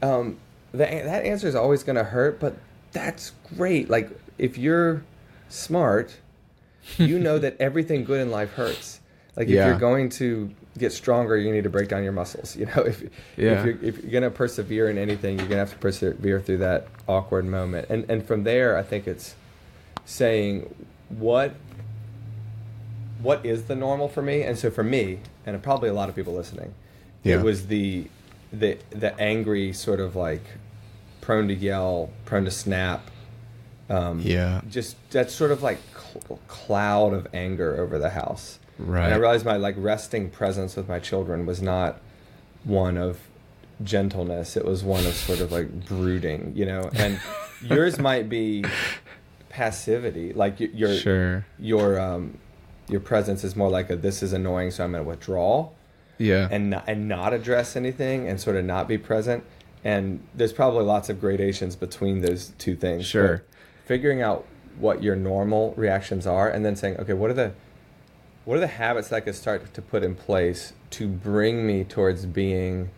[0.03, 0.37] um,
[0.73, 2.57] the, that answer is always going to hurt, but
[2.93, 3.91] that's great.
[3.91, 5.03] Like, if you're
[5.49, 6.17] smart,
[6.97, 9.01] you know that everything good in life hurts.
[9.37, 9.62] Like, Yeah.
[9.62, 12.57] if you're going to get stronger, you need to break down your muscles.
[12.57, 13.03] You know, if,
[13.37, 13.59] Yeah.
[13.61, 16.41] if you're, if you're going to persevere in anything, you're going to have to persevere
[16.41, 17.88] through that awkward moment.
[17.91, 19.35] And, and from there, I think it's
[20.04, 20.74] saying,
[21.08, 21.54] what
[23.20, 24.42] what is the normal for me?
[24.42, 26.74] And so for me, and probably a lot of people listening,
[27.24, 27.37] Yeah.
[27.37, 28.06] it was the
[28.52, 30.42] the the angry sort of like
[31.20, 33.11] prone to yell, prone to snap.
[33.90, 34.61] Um, Yeah.
[34.68, 38.58] Just that sort of like cl- cloud of anger over the house.
[38.78, 39.04] Right.
[39.06, 41.98] And I realized my like resting presence with my children was not
[42.64, 43.18] one of
[43.82, 44.56] gentleness.
[44.56, 46.88] It was one of sort of like brooding, you know.
[46.94, 47.20] And
[47.62, 48.64] yours might be
[49.59, 51.44] passivity, like your Sure.
[51.59, 52.38] your um
[52.88, 55.71] your presence is more like a this is annoying, so I'm going to withdraw
[56.16, 56.49] Yeah.
[56.51, 59.42] and not, and not address anything and sort of not be present.
[59.85, 63.05] And there's probably lots of gradations between those two things.
[63.05, 63.42] Sure.
[63.85, 64.44] Figuring out
[64.79, 67.51] what your normal reactions are, and then saying, okay, what are the
[68.44, 71.83] what are the habits that I could start to put in place to bring me
[71.85, 72.90] towards being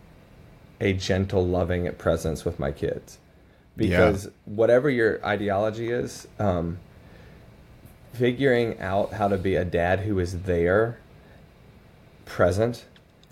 [0.79, 3.17] a gentle, loving presence with my kids?
[3.89, 6.77] Because whatever your ideology is, um,
[8.13, 10.97] figuring out how to be a dad who is there,
[12.25, 12.85] present,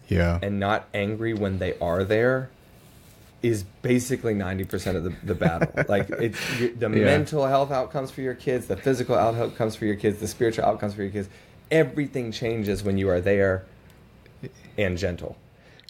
[0.08, 0.40] yeah.
[0.42, 2.50] and not angry when they are there
[3.42, 5.72] is basically 90% of the, the battle.
[5.88, 6.88] like it's the Yeah.
[6.88, 10.94] mental health outcomes for your kids, the physical outcomes for your kids, the spiritual outcomes
[10.94, 11.30] for your kids.
[11.72, 13.64] Everything changes when you are there
[14.78, 15.38] and gentle.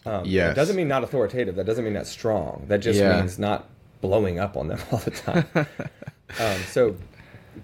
[0.05, 0.55] Um, Yes.
[0.55, 1.55] Doesn't mean not authoritative.
[1.55, 2.65] That doesn't mean not strong.
[2.67, 3.19] That just Yeah.
[3.19, 3.67] means not
[4.01, 5.45] blowing up on them all the time.
[6.39, 6.95] um, so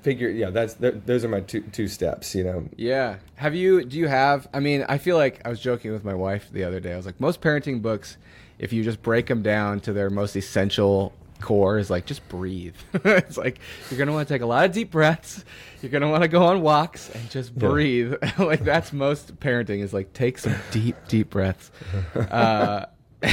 [0.01, 2.67] figure, yeah, that's, th- those are my two, two steps, you know?
[2.75, 3.17] Yeah.
[3.35, 6.13] Have you, do you have, I mean, I feel like I was joking with my
[6.13, 6.93] wife the other day.
[6.93, 8.17] I was like, most parenting books,
[8.59, 12.75] if you just break them down to their most essential core, is like, just breathe.
[12.93, 15.45] it's like, you're going to want to take a lot of deep breaths.
[15.81, 17.69] You're going to want to go on walks and just Yeah.
[17.69, 18.13] breathe.
[18.37, 21.71] like, that's most parenting is like, take some deep, deep breaths.
[22.15, 22.85] Uh,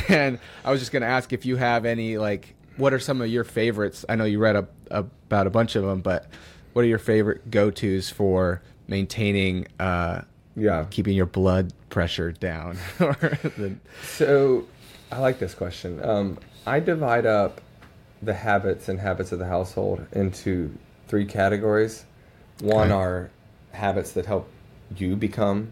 [0.08, 3.22] and I was just going to ask if you have any, like, what are some
[3.22, 4.04] of your favorites?
[4.08, 6.26] I know you read a, about a bunch of them, but
[6.72, 10.22] what are your favorite go-tos for maintaining uh,
[10.56, 10.86] Yeah.
[10.90, 14.66] keeping your blood pressure down the, So,
[15.12, 16.04] I like this question.
[16.04, 17.60] Um, I divide up
[18.20, 22.04] the habits and habits of the household into three categories.
[22.60, 22.92] One Okay.
[23.00, 23.30] are
[23.70, 24.48] habits that help
[24.96, 25.70] you become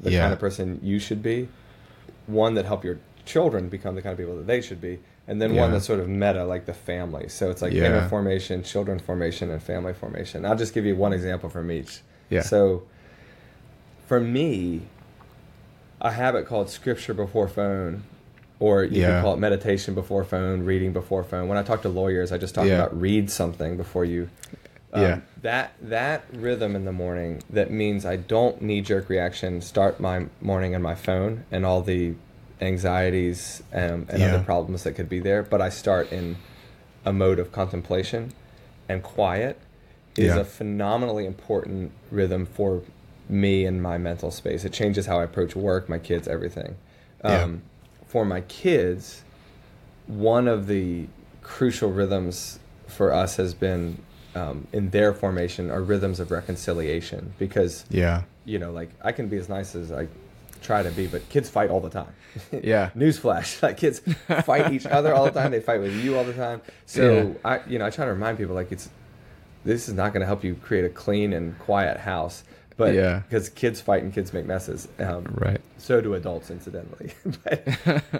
[0.00, 0.20] the Yeah.
[0.20, 1.48] kind of person you should be.
[2.26, 4.98] One that help your children become the kind of people that they should be.
[5.26, 7.28] And then one that's sort of meta, like the family.
[7.28, 7.84] So it's like Yeah.
[7.86, 10.44] inner formation, children formation, and family formation.
[10.44, 12.00] I'll just give you one example from each.
[12.28, 12.42] Yeah.
[12.42, 12.82] So
[14.06, 14.82] for me,
[16.00, 18.02] a habit called scripture before phone,
[18.60, 19.12] or you Yeah.
[19.14, 21.48] could call it meditation before phone, reading before phone.
[21.48, 22.74] When I talk to lawyers, I just talk Yeah.
[22.74, 24.28] about read something before you.
[24.92, 25.18] um, Yeah.
[25.42, 30.26] That that rhythm in the morning that means I don't knee jerk reaction start my
[30.40, 32.14] morning on my phone and all the
[32.60, 34.34] anxieties um, and Yeah.
[34.34, 36.36] other problems that could be there, but I start in
[37.04, 38.32] a mode of contemplation
[38.88, 39.58] and quiet
[40.16, 40.40] is Yeah.
[40.40, 42.82] a phenomenally important rhythm for
[43.28, 44.64] me and my mental space.
[44.64, 46.76] It changes how I approach work, my kids, everything.
[47.24, 47.42] Yeah.
[47.42, 47.62] Um,
[48.06, 49.22] for my kids,
[50.06, 51.06] one of the
[51.42, 53.98] crucial rhythms for us has been
[54.34, 59.28] um, in their formation are rhythms of reconciliation because yeah you know like I can
[59.28, 60.08] be as nice as I
[60.64, 62.12] try to be, but kids fight all the time.
[62.52, 62.90] Yeah.
[62.96, 64.00] Newsflash: like kids
[64.44, 65.52] fight each other all the time.
[65.52, 66.62] They fight with you all the time.
[66.86, 68.88] So I, you know, I try to remind people like it's
[69.64, 72.42] this is not going to help you create a clean and quiet house.
[72.76, 73.20] But Yeah.
[73.28, 74.88] because kids fight and kids make messes.
[74.98, 77.12] Um, right so do adults, incidentally.
[77.44, 77.68] but,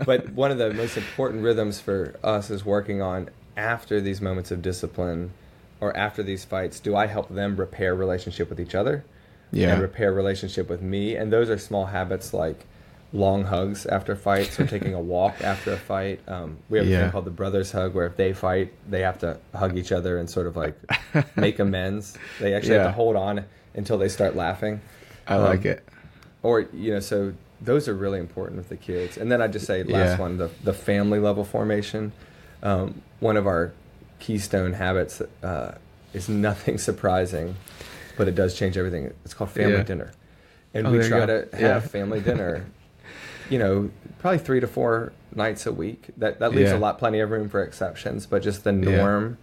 [0.07, 4.51] but one of the most important rhythms for us is working on after these moments
[4.53, 5.33] of discipline
[5.81, 6.79] or after these fights.
[6.79, 9.05] Do I help them repair relationship with each other?
[9.53, 9.73] Yeah.
[9.73, 11.15] And repair relationship with me.
[11.17, 12.65] And those are small habits like
[13.13, 16.21] long hugs after fights or taking a walk after a fight.
[16.27, 17.03] Um, we have a Yeah.
[17.03, 20.19] thing called the brothers hug where if they fight, they have to hug each other
[20.19, 20.75] and sort of like
[21.37, 22.17] make amends.
[22.41, 24.81] They actually have to hold on until they start laughing.
[25.29, 25.87] i Um, like it
[26.43, 29.65] or you know so those are really important with the kids and then i just
[29.65, 30.19] say last Yeah.
[30.19, 32.13] one the, the family level formation
[32.63, 33.73] um, one of our
[34.19, 35.73] keystone habits uh,
[36.13, 37.57] is nothing surprising
[38.17, 39.83] but it does change everything it's called family Yeah.
[39.83, 40.13] dinner
[40.73, 41.59] and Oh, we try to Yeah.
[41.75, 42.65] have family dinner
[43.51, 46.07] you know, probably three to four nights a week.
[46.17, 46.77] That that leaves Yeah.
[46.77, 48.25] a lot, plenty of room for exceptions.
[48.25, 48.97] But just the Yeah.
[48.97, 49.37] norm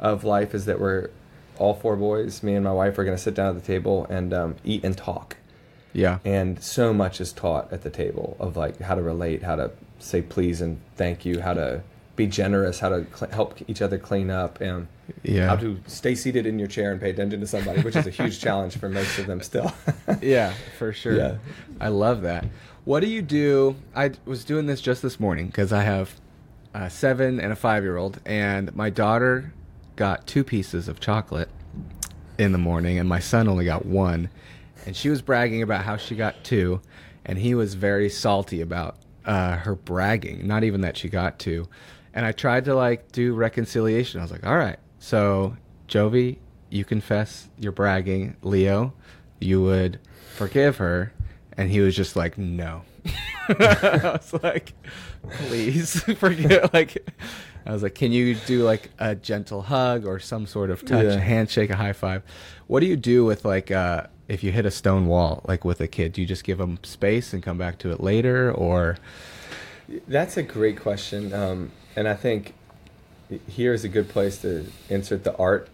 [0.00, 1.10] of life is that we're
[1.58, 2.42] all four boys.
[2.42, 4.82] Me and my wife are going to sit down at the table and um, eat
[4.84, 5.36] and talk.
[5.92, 6.18] Yeah.
[6.24, 9.70] And so much is taught at the table of like how to relate, how to
[9.98, 11.82] say please and thank you, how to
[12.16, 14.86] be generous, how to cl- help each other clean up, and
[15.22, 15.48] Yeah.
[15.48, 18.10] how to stay seated in your chair and pay attention to somebody, which is a
[18.10, 19.72] huge challenge for most of them still.
[20.22, 21.16] yeah, for sure.
[21.16, 21.36] Yeah.
[21.80, 22.44] I love that.
[22.84, 23.76] What do you do?
[23.94, 26.20] I was doing this just this morning because I have
[26.74, 29.52] a seven and a five year old, and my daughter
[29.96, 31.48] got two pieces of chocolate
[32.38, 34.28] in the morning, and my son only got one.
[34.84, 36.80] And she was bragging about how she got two,
[37.24, 41.68] and he was very salty about uh, her bragging, not even that she got two.
[42.14, 44.20] And I tried to like do reconciliation.
[44.20, 45.56] I was like, all right, so
[45.88, 46.38] Jovi,
[46.70, 48.36] you confess you're bragging.
[48.42, 48.92] Leo,
[49.40, 49.98] you would
[50.36, 51.12] forgive her.
[51.56, 52.82] And he was just like, no.
[53.48, 54.72] I was like,
[55.30, 56.70] please forgive.
[56.72, 57.06] Like,
[57.64, 61.04] I was like, can you do like a gentle hug or some sort of touch,
[61.04, 61.12] Yeah.
[61.12, 62.22] a handshake, a high five?
[62.66, 65.80] What do you do with like, uh, if you hit a stone wall, like with
[65.80, 66.12] a kid?
[66.12, 68.50] Do you just give them space and come back to it later?
[68.50, 68.96] Or,
[70.08, 72.54] That's a great question, um, and I think
[73.48, 75.68] here's a good place to insert the art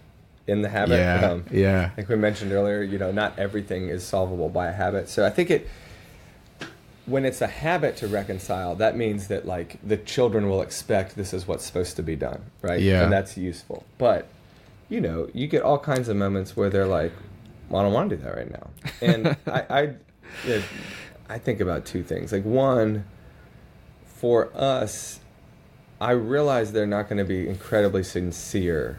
[0.47, 0.97] in the habit.
[0.99, 4.73] yeah, Um, yeah, like we mentioned earlier, you know, not everything is solvable by a
[4.73, 5.09] habit.
[5.09, 5.69] So I think it
[7.07, 11.33] when it's a habit to reconcile, that means that like the children will expect this
[11.33, 12.81] is what's supposed to be done, right?
[12.81, 13.05] Yeah.
[13.05, 13.85] And that's useful.
[13.97, 14.29] But
[14.91, 17.13] you know, you get all kinds of moments where they're like,
[17.69, 18.71] well, I don't want to do that right now.
[19.03, 19.81] And I I,
[20.47, 20.63] you know,
[21.29, 22.33] I think about two things.
[22.33, 23.05] Like one,
[24.07, 25.21] for us,
[26.01, 28.99] I realize they're not going to be incredibly sincere,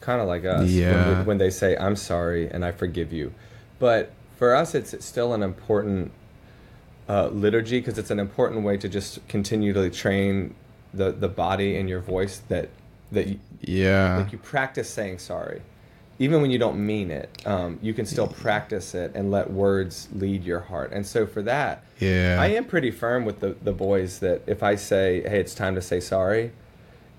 [0.00, 0.68] kind of like us,
[1.08, 3.32] when, we, when they say, I'm sorry and I forgive you.
[3.78, 6.12] But for us, it's, it's still an important
[7.08, 10.54] uh, liturgy because it's an important way to just continually train
[10.94, 12.68] the, the body and your voice that,
[13.12, 15.62] that you, yeah, like you practice saying sorry.
[16.18, 20.08] Even when you don't mean it, um, you can still practice it and let words
[20.14, 20.90] lead your heart.
[20.92, 22.36] And so for that, yeah.
[22.40, 25.74] I am pretty firm with the, the boys that if I say, hey, it's time
[25.74, 26.52] to say sorry,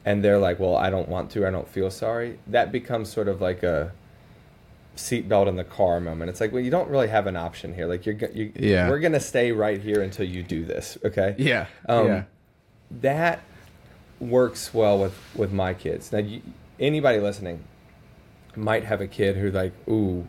[0.06, 3.28] and they're like, well, I don't want to, I don't feel sorry, that becomes sort
[3.28, 3.92] of like a
[4.96, 6.30] seatbelt in the car moment.
[6.30, 7.86] It's like, well, you don't really have an option here.
[7.88, 8.90] Like, you're, you, Yeah.
[8.90, 11.36] we're going to stay right here until you do this, okay?
[11.38, 12.24] yeah, Um, yeah,
[13.02, 13.42] That
[14.20, 16.12] works well with, with my kids.
[16.12, 16.42] Now, you,
[16.80, 17.63] anybody listening
[18.56, 20.28] might have a kid who, like, ooh,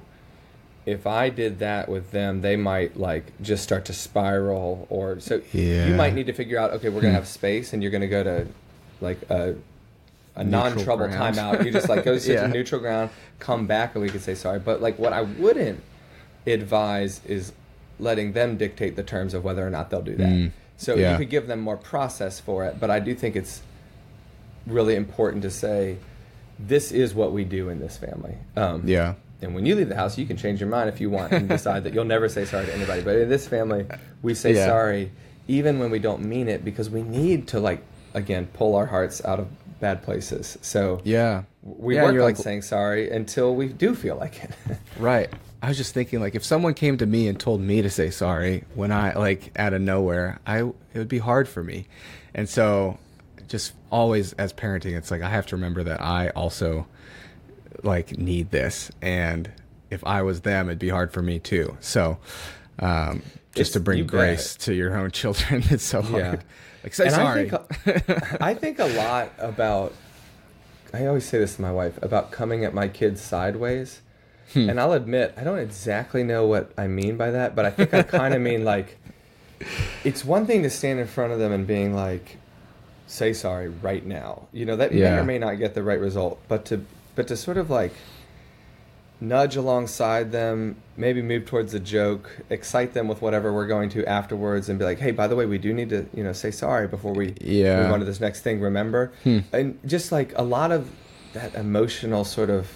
[0.88, 5.40] if I did that with them, they might like just start to spiral, or so
[5.52, 5.86] Yeah.
[5.88, 6.72] you might need to figure out.
[6.74, 8.46] Okay, we're gonna have space, and you're gonna go to
[9.00, 9.54] like a
[10.36, 11.64] a non-trouble timeout.
[11.64, 12.42] You just like go sit Yeah.
[12.42, 14.60] to neutral ground, come back, and we can say sorry.
[14.60, 15.80] But like what I wouldn't
[16.46, 17.52] advise is
[17.98, 20.28] letting them dictate the terms of whether or not they'll do that.
[20.28, 21.12] Mm, So yeah.
[21.12, 23.60] you could give them more process for it, but I do think it's
[24.66, 25.96] really important to say
[26.58, 28.36] this is what we do in this family.
[28.56, 31.10] Um, yeah, and when you leave the house, you can change your mind if you
[31.10, 33.02] want and decide that you'll never say sorry to anybody.
[33.02, 33.86] But in this family,
[34.22, 34.66] we say Yeah.
[34.66, 35.12] sorry
[35.46, 37.82] even when we don't mean it because we need to like
[38.14, 39.48] again pull our hearts out of
[39.80, 40.58] bad places.
[40.60, 41.44] So yeah.
[41.62, 44.50] we Yeah, work on like- saying sorry until we do feel like it.
[44.98, 45.32] Right.
[45.62, 48.10] I was just thinking like if someone came to me and told me to say
[48.10, 51.86] sorry when I like out of nowhere, I it would be hard for me.
[52.34, 52.98] And so
[53.48, 56.86] just always as parenting it's like I have to remember that I also
[57.82, 59.50] like need this and
[59.90, 61.76] if I was them it'd be hard for me too.
[61.80, 62.18] So
[62.78, 63.22] um
[63.54, 66.22] just It's- to bring grace to your own children it's so hard.
[66.22, 66.36] Yeah.
[66.84, 67.50] Like say And sorry.
[67.52, 67.58] I
[67.98, 69.92] think, I think a lot about.
[70.94, 74.00] I always say this to my wife about coming at my kids sideways,
[74.54, 74.70] Hmm.
[74.70, 77.92] and I'll admit I don't exactly know what I mean by that, but I think
[77.92, 78.96] I kind of mean like.
[80.04, 82.38] It's one thing to stand in front of them and being like,
[83.08, 86.40] "Say sorry right now." You know that may or may not get the right result,
[86.48, 86.84] but to
[87.18, 87.92] but to sort of like
[89.20, 94.06] nudge alongside them, maybe move towards the joke, excite them with whatever we're going to
[94.06, 96.52] afterwards, and be like, "Hey, by the way, we do need to, you know, say
[96.52, 97.82] sorry before we Yeah.
[97.82, 99.40] move on to this next thing." Remember, Hmm.
[99.52, 100.88] and just like a lot of
[101.32, 102.68] that emotional sort of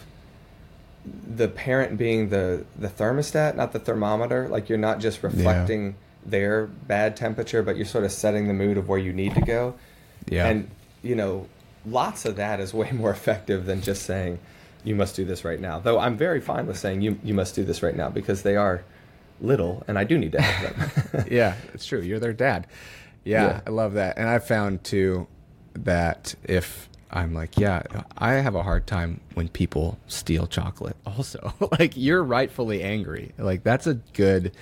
[1.36, 4.48] the parent being the the thermostat, not the thermometer.
[4.48, 5.94] Like you're not just reflecting
[6.26, 9.40] their bad temperature, but you're sort of setting the mood of where you need to
[9.42, 9.74] go.
[10.28, 10.46] Yeah.
[10.48, 10.68] And
[11.02, 11.46] you know,
[11.86, 14.38] lots of that is way more effective than just saying
[14.84, 15.78] you must do this right now.
[15.78, 18.56] Though I'm very fine with saying you you must do this right now because they
[18.56, 18.82] are
[19.40, 21.24] little and I do need to have them.
[21.30, 22.00] yeah, it's true.
[22.00, 22.66] You're their dad.
[23.24, 23.60] Yeah, Yeah.
[23.66, 24.18] I love that.
[24.18, 25.26] And I found too
[25.74, 27.82] that if I'm like, yeah,
[28.16, 30.96] I have a hard time when people steal chocolate.
[31.06, 33.32] Also, like you're rightfully angry.
[33.38, 34.52] Like that's a good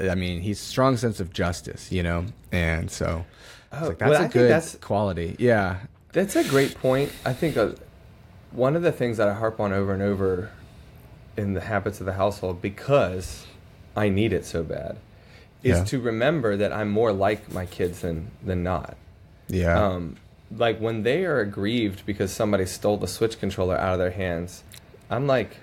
[0.00, 3.26] I mean, he's strong sense of justice, you know, and so
[3.72, 5.36] Oh, like, that's well, I a think good that's- quality.
[5.38, 5.78] Yeah,
[6.12, 7.12] That's a great point.
[7.24, 7.70] I think uh,
[8.50, 10.50] one of the things that I harp on over and over
[11.36, 13.46] in the habits of the household because
[13.96, 14.96] I need it so bad
[15.62, 15.84] is Yeah.
[15.84, 18.96] to remember that I'm more like my kids than than not.
[19.48, 20.16] yeah, Um,
[20.56, 24.64] like when they are aggrieved because somebody stole the Switch controller out of their hands,
[25.10, 25.58] I'm like,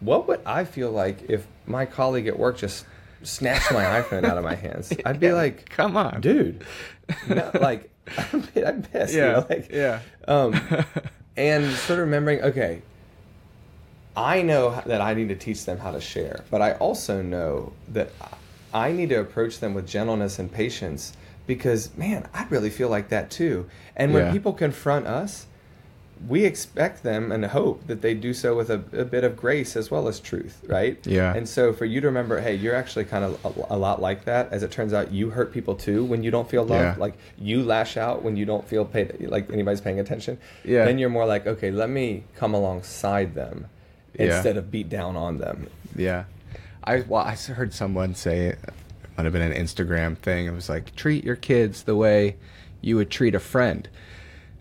[0.00, 2.86] what would I feel like if my colleague at work just
[3.22, 4.92] snatched my iPhone out of my hands?
[5.04, 6.64] I'd be Yeah, like, come on, dude,
[7.28, 9.14] no, like I'm, I'm pissed.
[9.14, 10.00] you Yeah, know, like, yeah.
[10.28, 10.54] um,
[11.36, 12.82] and sort of remembering, okay,
[14.16, 17.72] I know that I need to teach them how to share, but I also know
[17.88, 18.10] that
[18.74, 21.12] I need to approach them with gentleness and patience
[21.46, 23.68] because, man, I really feel like that too.
[23.96, 24.32] And when Yeah.
[24.32, 25.46] people confront us,
[26.28, 29.74] we expect them and hope that they do so with a, a bit of grace
[29.74, 30.98] as well as truth, right?
[31.06, 31.34] Yeah.
[31.34, 34.26] And so for you to remember, hey, you're actually kind of a, a lot like
[34.26, 34.52] that.
[34.52, 36.98] As it turns out, you hurt people too when you don't feel loved.
[36.98, 37.00] Yeah.
[37.00, 40.36] Like you lash out when you don't feel paid, like anybody's paying attention.
[40.64, 40.84] Yeah.
[40.84, 43.66] Then you're more like, okay, let me come alongside them
[44.18, 44.34] Yeah.
[44.36, 45.68] instead of beat down on them.
[45.96, 46.24] Yeah,
[46.84, 48.58] I well, I heard someone say it
[49.16, 50.46] might have been an Instagram thing.
[50.46, 52.36] It was like treat your kids the way
[52.82, 53.88] you would treat a friend.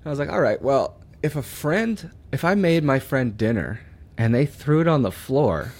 [0.05, 3.81] I was like, all right, well, if a friend, if I made my friend dinner
[4.17, 5.71] and they threw it on the floor,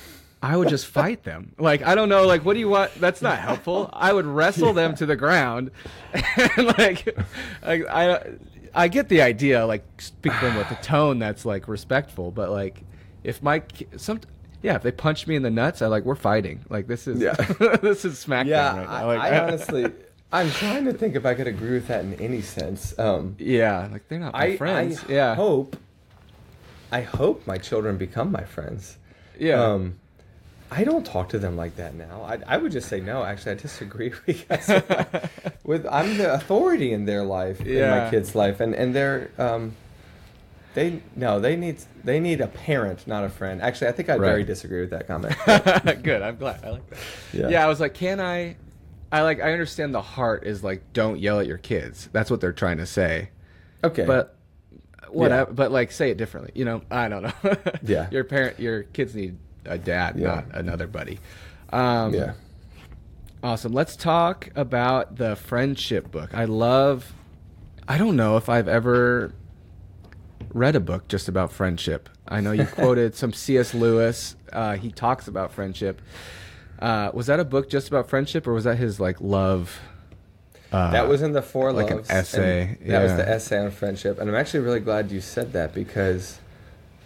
[0.41, 1.54] I would just fight them.
[1.60, 2.93] Like I don't know, like what do you want?
[2.95, 3.89] That's not helpful.
[3.93, 5.71] I would wrestle them to the ground,
[6.13, 7.17] and like,
[7.62, 8.21] like I,
[8.73, 9.65] I get the idea.
[9.65, 12.84] Like speak to them with a tone that's like respectful, but like
[13.23, 13.63] if my
[13.97, 14.21] some.
[14.62, 16.65] Yeah, if they punch me in the nuts, I like we're fighting.
[16.69, 17.34] Like this is Yeah.
[17.82, 18.93] this is SmackDown Yeah, right now.
[18.93, 19.93] I, Like, I honestly,
[20.31, 22.97] I'm trying to think if I could agree with that in any sense.
[22.99, 25.03] Um, yeah, like they're not my I, friends.
[25.09, 25.75] I yeah, hope,
[26.91, 28.97] I hope my children become my friends.
[29.39, 29.95] yeah, Um,
[30.71, 32.21] I don't talk to them like that now.
[32.21, 33.23] I, I would just say no.
[33.23, 34.67] Actually, I disagree because
[35.63, 39.75] with I'm the authority in their life, in my kids' life, and and they're um,
[40.75, 43.63] they no, they need they need a parent, not a friend.
[43.63, 44.27] Actually, I think I Right.
[44.27, 45.35] very disagree with that comment.
[46.03, 46.21] Good.
[46.21, 46.63] I'm glad.
[46.63, 46.99] I like that.
[47.33, 47.49] Yeah.
[47.49, 47.65] Yeah.
[47.65, 48.55] I was like, can I?
[49.12, 49.41] I like.
[49.41, 52.10] I understand the heart is like, don't yell at your kids.
[52.12, 53.30] That's what they're trying to say.
[53.84, 54.36] okay, But
[55.10, 55.52] whatever.
[55.52, 56.52] But like, say it differently.
[56.56, 57.34] You know, I don't know.
[57.84, 58.08] Yeah.
[58.12, 60.28] Your parent, your kids need a dad, Yeah.
[60.28, 61.19] not another buddy.
[61.72, 62.34] Um, yeah,
[63.43, 63.72] Awesome.
[63.74, 66.32] Let's talk about the friendship book.
[66.34, 67.13] I love.
[67.88, 69.34] I don't know if I've ever
[70.54, 72.10] read a book just about friendship.
[72.28, 73.74] I know you quoted some C.S.
[73.74, 74.36] Lewis.
[74.54, 76.02] Uh, he talks about friendship.
[76.79, 79.79] Uh, was that a book just about friendship, or was that his like love?
[80.71, 83.71] Uh, that was in the four like an essay, and That was the essay on
[83.71, 86.39] friendship, and I'm actually really glad you said that because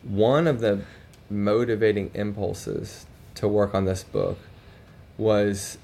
[0.04, 0.82] one of the
[1.30, 3.06] motivating impulses
[3.36, 4.38] to work on this book
[5.18, 5.78] was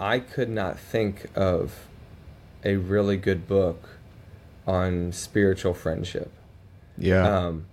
[0.00, 1.86] I could not think of
[2.64, 3.90] a really good book
[4.66, 6.30] on spiritual friendship.
[6.96, 7.66] yeah, Um,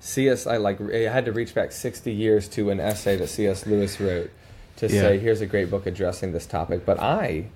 [0.00, 0.46] C.S.
[0.46, 3.66] I like I had to reach back 60 years to an essay that C.S.
[3.66, 4.30] Lewis wrote
[4.76, 5.00] to Yeah.
[5.00, 6.84] say here's a great book addressing this topic.
[6.84, 7.46] But I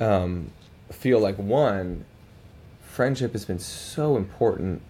[0.00, 0.50] um,
[0.90, 2.04] feel like one
[2.82, 4.82] friendship has been so important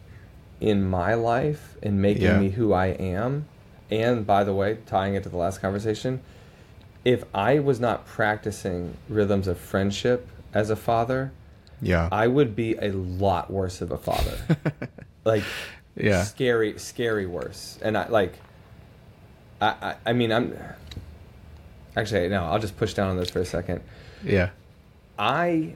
[0.61, 2.39] in my life in making Yeah.
[2.39, 3.47] me who I am.
[3.91, 6.21] And by the way, tying it to the last conversation,
[7.05, 11.33] if I was not practicing rhythms of friendship as a father,
[11.81, 14.37] yeah, I would be a lot worse of a father.
[15.25, 15.45] like
[15.97, 16.23] Yeah.
[16.25, 18.35] scary scary worse and i like
[19.61, 20.57] I, I i mean i'm
[21.99, 23.81] actually no i'll just push down on this for a second.
[24.25, 24.51] Yeah,
[25.19, 25.75] i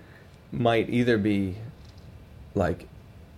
[0.50, 1.56] might either be
[2.54, 2.86] like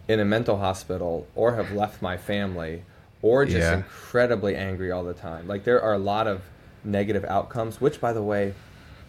[0.08, 2.82] in a mental hospital or have left my family
[3.22, 3.76] or just Yeah.
[3.76, 5.46] incredibly angry all the time.
[5.48, 6.42] Like there are a lot of
[6.82, 8.52] negative outcomes which by the way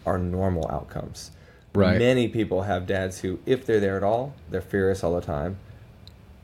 [0.06, 1.32] are normal outcomes.
[1.74, 1.98] Right.
[1.98, 5.58] many people have dads who if they're there at all they're furious all the time.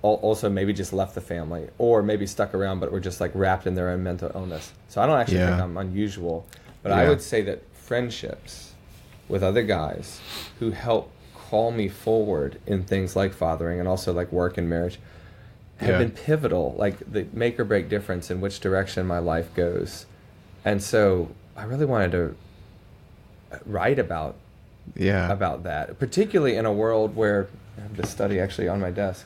[0.02, 3.66] Also maybe just left the family or maybe stuck around but were just like wrapped
[3.68, 4.72] in their own mental illness.
[4.88, 6.44] So i don't actually think i'm unusual
[6.82, 8.72] but i would say that friendships
[9.28, 10.20] with other guys
[10.58, 14.98] who help call me forward in things like fathering and also like work and marriage
[15.78, 15.98] have Yeah.
[15.98, 20.06] been pivotal like the make or break difference in which direction my life goes
[20.64, 22.34] and so i really wanted to
[23.52, 24.36] uh, write about
[24.96, 27.46] yeah, about that, particularly in a world where
[27.78, 29.24] I have this study actually on my desk.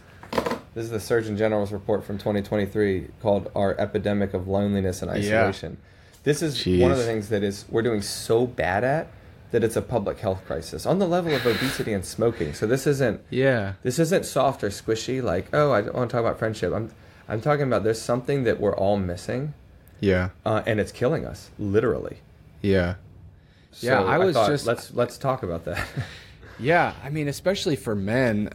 [0.75, 5.47] This is the Surgeon General's report from 2023 called "Our Epidemic of Loneliness and Yeah.
[6.27, 9.09] Isolation." This is one of the things that is we're doing so bad at
[9.53, 12.53] that it's a public health crisis on the level of obesity and smoking.
[12.53, 16.15] So this isn't yeah, this isn't soft or squishy like oh I don't want to
[16.15, 16.73] talk about friendship.
[16.73, 16.91] I'm
[17.29, 19.55] I'm talking about there's something that we're all missing,
[20.01, 22.19] yeah, uh, and it's killing us literally.
[22.63, 22.95] yeah.
[23.81, 25.87] Yeah, I was thought, just- let's let's talk about that.
[26.59, 28.49] Yeah, I mean, especially for men,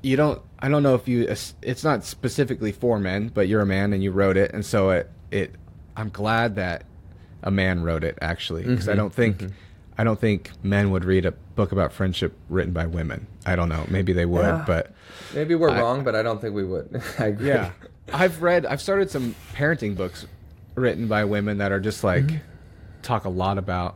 [0.00, 0.40] you don't.
[0.60, 1.26] I don't know if you.
[1.60, 4.88] It's not specifically for men, but you're a man and you wrote it, and so
[4.90, 5.10] it.
[5.30, 5.54] It.
[5.94, 6.84] I'm glad that
[7.44, 9.44] a man wrote it actually, because I Mhm, don't think.
[9.96, 13.28] I don't think men would read a book about friendship written by women.
[13.46, 13.86] I don't know.
[13.88, 14.64] Maybe they would, Yeah.
[14.66, 14.92] but
[15.32, 17.00] Maybe we're I- wrong, but I don't think we would.
[17.20, 17.46] I agree.
[17.48, 17.70] yeah,
[18.12, 18.66] I've read.
[18.66, 20.26] I've started some parenting books
[20.74, 22.36] written by women that are just like Mm-hmm.
[23.02, 23.94] talk a lot about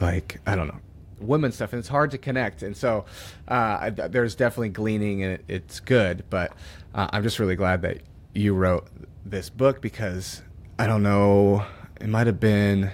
[0.00, 0.80] like I don't know
[1.20, 2.62] women stuff, and it's hard to connect.
[2.62, 3.04] And so
[3.46, 6.24] uh, I, there's definitely gleaning, and it, it's good.
[6.30, 6.52] But
[6.94, 7.98] uh, I'm just really glad that
[8.34, 8.88] you wrote
[9.24, 10.42] this book because
[10.80, 11.64] I don't know.
[12.00, 12.90] It might have been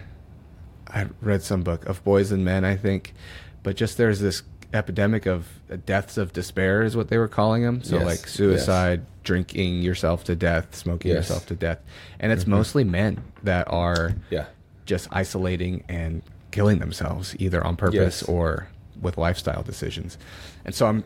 [0.89, 3.15] I read some book of boys and men, I think,
[3.63, 4.43] but just there's this
[4.73, 5.49] epidemic of
[5.85, 7.83] deaths of despair is what they were calling them.
[7.83, 11.29] So Yes, like suicide, drinking yourself to death, smoking Yes.
[11.29, 11.81] yourself to death,
[12.21, 12.53] and it's mm-hmm.
[12.53, 14.47] mostly men that are Yeah.
[14.85, 18.23] just isolating and killing themselves either on purpose Yes.
[18.23, 18.69] or
[19.01, 20.17] with lifestyle decisions.
[20.65, 21.05] And so I'm,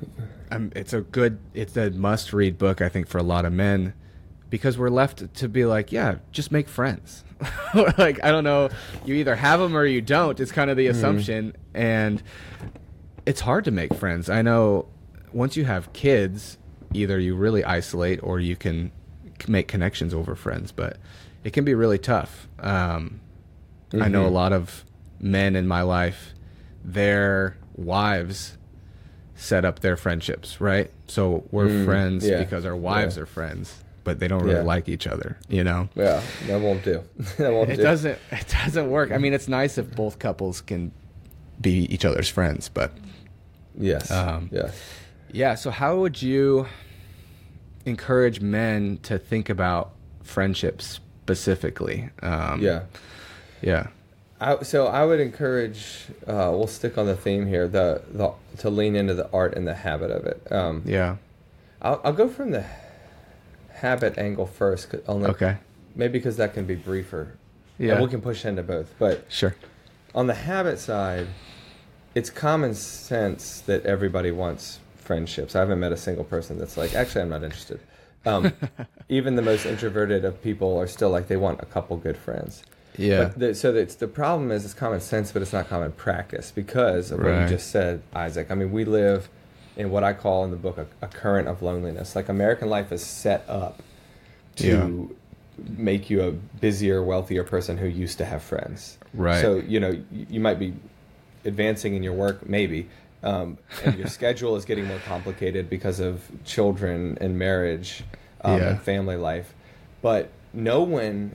[0.50, 0.72] I'm.
[0.76, 1.38] It's a good.
[1.54, 3.94] It's a must-read book, I think, for a lot of men,
[4.48, 7.24] because we're left to be like, yeah, just make friends.
[7.98, 8.68] like I don't know,
[9.04, 10.38] you either have them or you don't.
[10.40, 12.22] It's kind of the assumption, and
[13.26, 14.28] it's hard to make friends.
[14.28, 14.86] I know
[15.32, 16.58] once you have kids,
[16.92, 18.90] either you really isolate or you can
[19.48, 20.98] make connections over friends, but
[21.44, 22.48] it can be really tough.
[22.58, 23.20] Um,
[23.94, 24.32] I know a Mhm.
[24.32, 24.84] lot of
[25.20, 26.34] men in my life,
[26.84, 28.56] their wives
[29.34, 30.90] set up their friendships, right?
[31.06, 33.22] So we're Mm, friends yeah, because our wives yeah.
[33.22, 34.62] are friends, but they don't really Yeah.
[34.62, 35.88] like each other, you know?
[35.94, 36.22] Yeah.
[36.46, 37.02] That won't do.
[37.38, 37.82] that won't It do.
[37.82, 39.12] doesn't it doesn't work.
[39.12, 40.92] I mean, it's nice if both couples can
[41.60, 42.92] be each other's friends, but
[43.78, 44.10] Yes.
[44.10, 44.76] Um, yes.
[45.32, 45.54] Yeah.
[45.54, 46.66] So, how would you
[47.86, 49.92] encourage men to think about
[50.22, 52.10] friendships specifically?
[52.22, 52.82] Um, Yeah.
[53.62, 53.86] Yeah.
[54.40, 56.06] I, so I would encourage.
[56.26, 57.68] Uh, we'll stick on the theme here.
[57.68, 60.40] The the to lean into the art and the habit of it.
[60.50, 61.16] Um, Yeah.
[61.82, 62.64] I'll, I'll go from the
[63.74, 64.94] habit angle first.
[65.06, 65.56] Only, Okay.
[65.94, 67.32] Maybe because that can be briefer.
[67.78, 67.94] Yeah.
[67.94, 68.94] And we can push into both.
[68.98, 69.54] But Sure.
[70.14, 71.26] on the habit side,
[72.14, 75.56] it's common sense that everybody wants friendships.
[75.56, 77.80] I haven't met a single person that's like, actually, I'm not interested.
[78.26, 78.52] Um,
[79.08, 82.62] even the most introverted of people are still like, they want a couple good friends.
[82.96, 83.24] Yeah.
[83.24, 86.52] But the, so it's the problem is it's common sense, but it's not common practice
[86.52, 88.50] because of what you just said, Isaac.
[88.50, 89.28] I mean, we live
[89.76, 92.14] in what I call in the book a, a current of loneliness.
[92.16, 93.82] Like American life is set up
[94.56, 95.14] to
[95.76, 98.98] make you a busier, wealthier person who used to have friends.
[99.14, 99.40] Right.
[99.40, 100.74] So you know you, you might be
[101.44, 102.88] advancing in your work, maybe,
[103.22, 108.04] um, and your schedule is getting more complicated because of children and marriage
[108.42, 108.68] um, Yeah.
[108.70, 109.54] and family life.
[110.02, 111.34] But no one,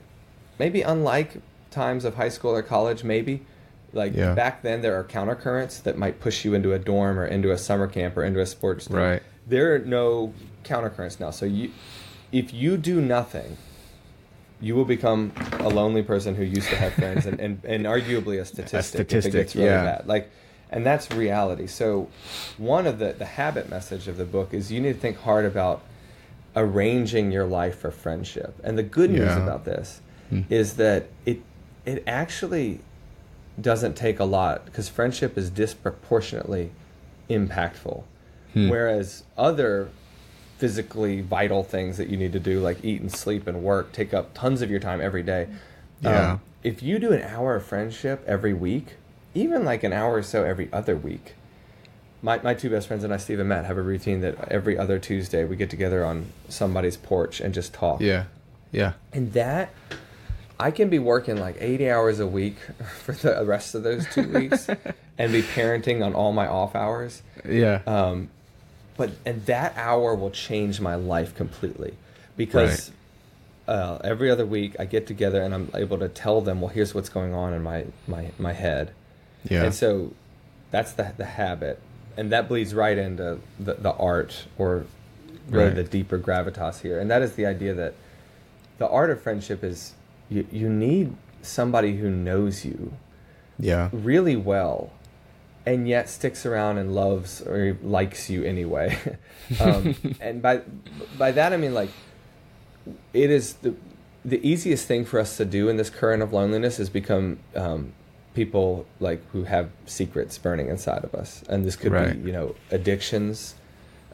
[0.58, 3.44] maybe unlike times of high school or college, maybe.
[3.92, 4.34] Like Yeah.
[4.34, 7.58] back then, there are countercurrents that might push you into a dorm or into a
[7.58, 8.96] summer camp or into a sports team.
[8.96, 9.22] Right.
[9.46, 10.34] There are no
[10.64, 11.30] countercurrents now.
[11.30, 11.70] So you,
[12.32, 13.56] if you do nothing,
[14.60, 18.40] you will become a lonely person who used to have friends and, and, and arguably
[18.40, 19.84] a statistic, if statistic, it gets really yeah.
[19.84, 20.06] bad.
[20.06, 20.30] Like
[20.70, 21.68] and that's reality.
[21.68, 22.08] So
[22.58, 25.44] one of the, the habit message of the book is you need to think hard
[25.44, 25.82] about
[26.56, 28.54] arranging your life for friendship.
[28.64, 29.42] And the good news Yeah.
[29.42, 30.40] about this Hmm.
[30.50, 31.38] is that it
[31.84, 32.80] it actually
[33.60, 36.70] doesn't take a lot because friendship is disproportionately
[37.30, 38.04] impactful.
[38.52, 38.68] Hmm.
[38.68, 39.88] Whereas other
[40.58, 44.14] physically vital things that you need to do, like eat and sleep and work, take
[44.14, 45.48] up tons of your time every day.
[46.00, 46.32] Yeah.
[46.32, 48.94] Um, if you do an hour of friendship every week,
[49.34, 51.34] even like an hour or so every other week,
[52.22, 54.78] my, my two best friends and I, Steve and Matt, have a routine that every
[54.78, 58.00] other Tuesday we get together on somebody's porch and just talk.
[58.00, 58.24] Yeah.
[58.72, 58.94] Yeah.
[59.12, 59.70] And that,
[60.58, 62.56] I can be working like 80 hours a week
[63.02, 64.68] for the rest of those two weeks
[65.18, 67.22] and be parenting on all my off hours.
[67.48, 67.82] Yeah.
[67.86, 68.30] Um,
[68.96, 71.94] but and that hour will change my life completely
[72.36, 72.90] because
[73.68, 76.94] uh, every other week I get together and I'm able to tell them, well, here's
[76.94, 78.92] what's going on in my my my head.
[79.48, 79.64] yeah.
[79.64, 80.12] And so
[80.70, 81.80] that's the the habit,
[82.16, 84.86] and that bleeds right into the the art or
[85.50, 85.74] really Right.
[85.76, 87.92] the deeper gravitas here, and that is the idea that
[88.78, 89.92] the art of friendship is
[90.28, 92.92] you you need somebody who knows you
[93.58, 93.88] yeah.
[93.92, 94.90] really well
[95.64, 98.96] and yet sticks around and loves or likes you anyway
[99.60, 100.60] um, and by
[101.18, 101.90] by that i mean like
[103.12, 103.74] it is the
[104.24, 107.92] the easiest thing for us to do in this current of loneliness is become um,
[108.34, 112.20] people like who have secrets burning inside of us and this could Right.
[112.20, 113.54] be you know addictions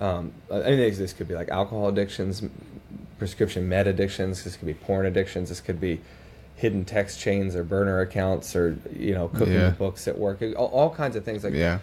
[0.00, 2.42] um, I mean, this- could be like alcohol addictions,
[3.26, 4.42] prescription med addictions.
[4.42, 5.48] This could be porn addictions.
[5.48, 6.00] This could be
[6.56, 9.70] hidden text chains or burner accounts or you know cooking Yeah.
[9.70, 11.78] books at work, all, all kinds of things like Yeah.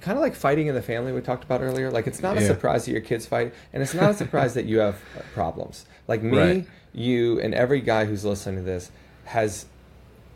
[0.00, 1.90] kind of like fighting in the family we talked about earlier.
[1.90, 4.66] Like it's not a surprise that your kids fight, and it's not a surprise that
[4.66, 4.96] you have
[5.34, 5.84] problems.
[6.06, 6.66] Like me, Right.
[6.92, 8.90] you, and every guy who's listening to this
[9.24, 9.66] has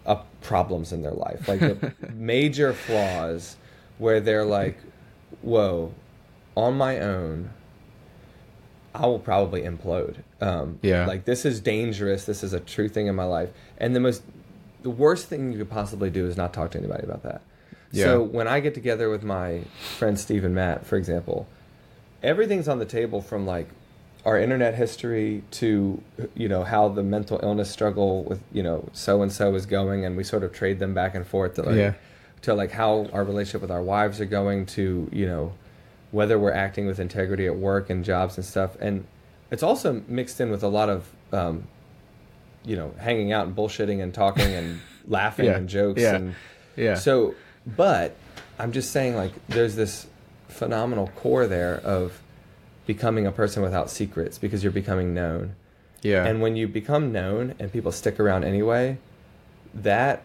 [0.06, 3.56] uh, problems in their life, like the major flaws
[3.98, 4.76] where they're like,
[5.42, 5.92] "Whoa,
[6.56, 7.50] on my own."
[8.95, 10.16] I will probably implode.
[10.41, 11.07] Um, Yeah.
[11.07, 12.24] Like this is dangerous.
[12.24, 14.22] This is a true thing in my life, and the most,
[14.82, 17.43] the worst thing you could possibly do is not talk to anybody about that.
[17.93, 18.05] Yeah.
[18.05, 19.62] So when I get together with my
[19.97, 21.47] friends Steve and Matt, for example,
[22.22, 23.68] everything's on the table from like
[24.24, 26.03] our internet history to
[26.34, 30.05] you know how the mental illness struggle with you know so and so is going,
[30.05, 31.93] and we sort of trade them back and forth to like Yeah.
[32.43, 35.53] to like how our relationship with our wives are going to you know
[36.11, 39.06] whether we're acting with integrity at work and jobs and stuff, and
[39.50, 41.64] it's also mixed in with a lot of um,
[42.64, 45.56] you know hanging out and bullshitting and talking and laughing Yeah.
[45.56, 46.14] and jokes Yeah.
[46.16, 46.34] and
[46.76, 46.94] Yeah.
[46.94, 47.34] so,
[47.66, 48.14] but
[48.59, 50.06] I'm just saying, like, there's this
[50.48, 52.20] phenomenal core there of
[52.86, 55.54] becoming a person without secrets because you're becoming known.
[56.02, 56.24] yeah.
[56.26, 58.98] And when you become known and people stick around anyway,
[59.74, 60.22] that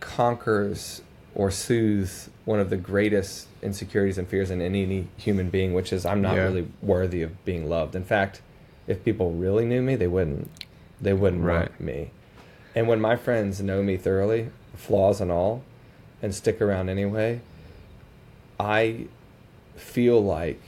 [0.00, 1.02] conquers
[1.34, 6.04] or soothes one of the greatest insecurities and fears in any human being, which is
[6.04, 6.42] I'm not Yeah.
[6.44, 7.94] really worthy of being loved.
[7.94, 8.42] In fact,
[8.86, 10.50] if people really knew me, they wouldn't.
[11.00, 11.68] They wouldn't Right.
[11.70, 12.10] want me.
[12.74, 15.62] And when my friends know me thoroughly, flaws and all,
[16.22, 17.40] and stick around anyway,
[18.58, 19.06] I
[19.76, 20.60] feel like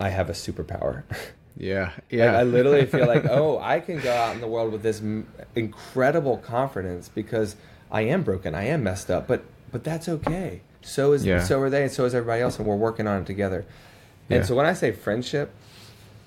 [0.00, 1.02] I have a superpower.
[1.56, 1.84] yeah.
[1.84, 2.38] Like, Yeah.
[2.38, 5.26] I literally feel like, oh, I can go out in the world with this m-
[5.54, 7.56] incredible confidence because
[7.90, 10.60] I am broken, I am messed up, but but that's okay.
[10.86, 11.42] So is Yeah.
[11.42, 13.64] so are they, and so is everybody else, and we're working on it together.
[14.30, 14.46] And Yeah.
[14.46, 15.50] so when I say friendship,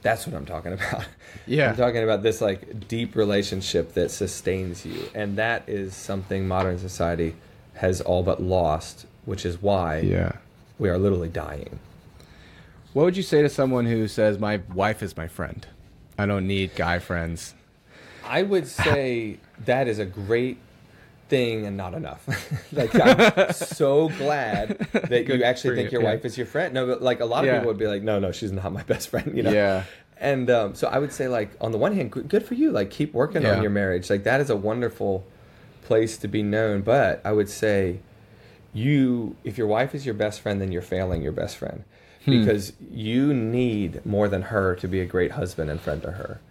[0.01, 1.05] that's what I'm talking about.
[1.45, 1.70] Yeah.
[1.72, 6.78] I'm talking about this like deep relationship that sustains you, and that is something modern
[6.80, 7.36] society
[7.76, 10.34] has all but lost, which is why yeah.
[10.78, 11.80] we are literally dying.
[12.93, 15.66] What would you say to someone who says, "My wife is my friend.
[16.18, 17.53] I don't need guy friends."
[18.26, 20.57] I would say that is a great
[21.30, 22.28] thing and not enough.
[22.74, 26.16] like I'm so glad that Good you actually think you, your yeah.
[26.16, 26.74] wife is your friend.
[26.74, 27.60] No, but like a lot of Yeah.
[27.60, 29.36] people would be like, no, no, she's not my best friend.
[29.38, 29.52] You know.
[29.52, 29.84] Yeah.
[30.18, 32.72] And um, so I would say, like, on the one hand, good, good for you.
[32.72, 33.56] Like, keep working Yeah.
[33.56, 34.10] on your marriage.
[34.10, 35.24] Like, that is a wonderful
[35.84, 36.82] place to be known.
[36.82, 38.00] But I would say,
[38.74, 41.84] you, if your wife is your best friend, then you're failing your best friend
[42.26, 42.32] Hmm.
[42.42, 46.42] because you need more than her to be a great husband and friend to her.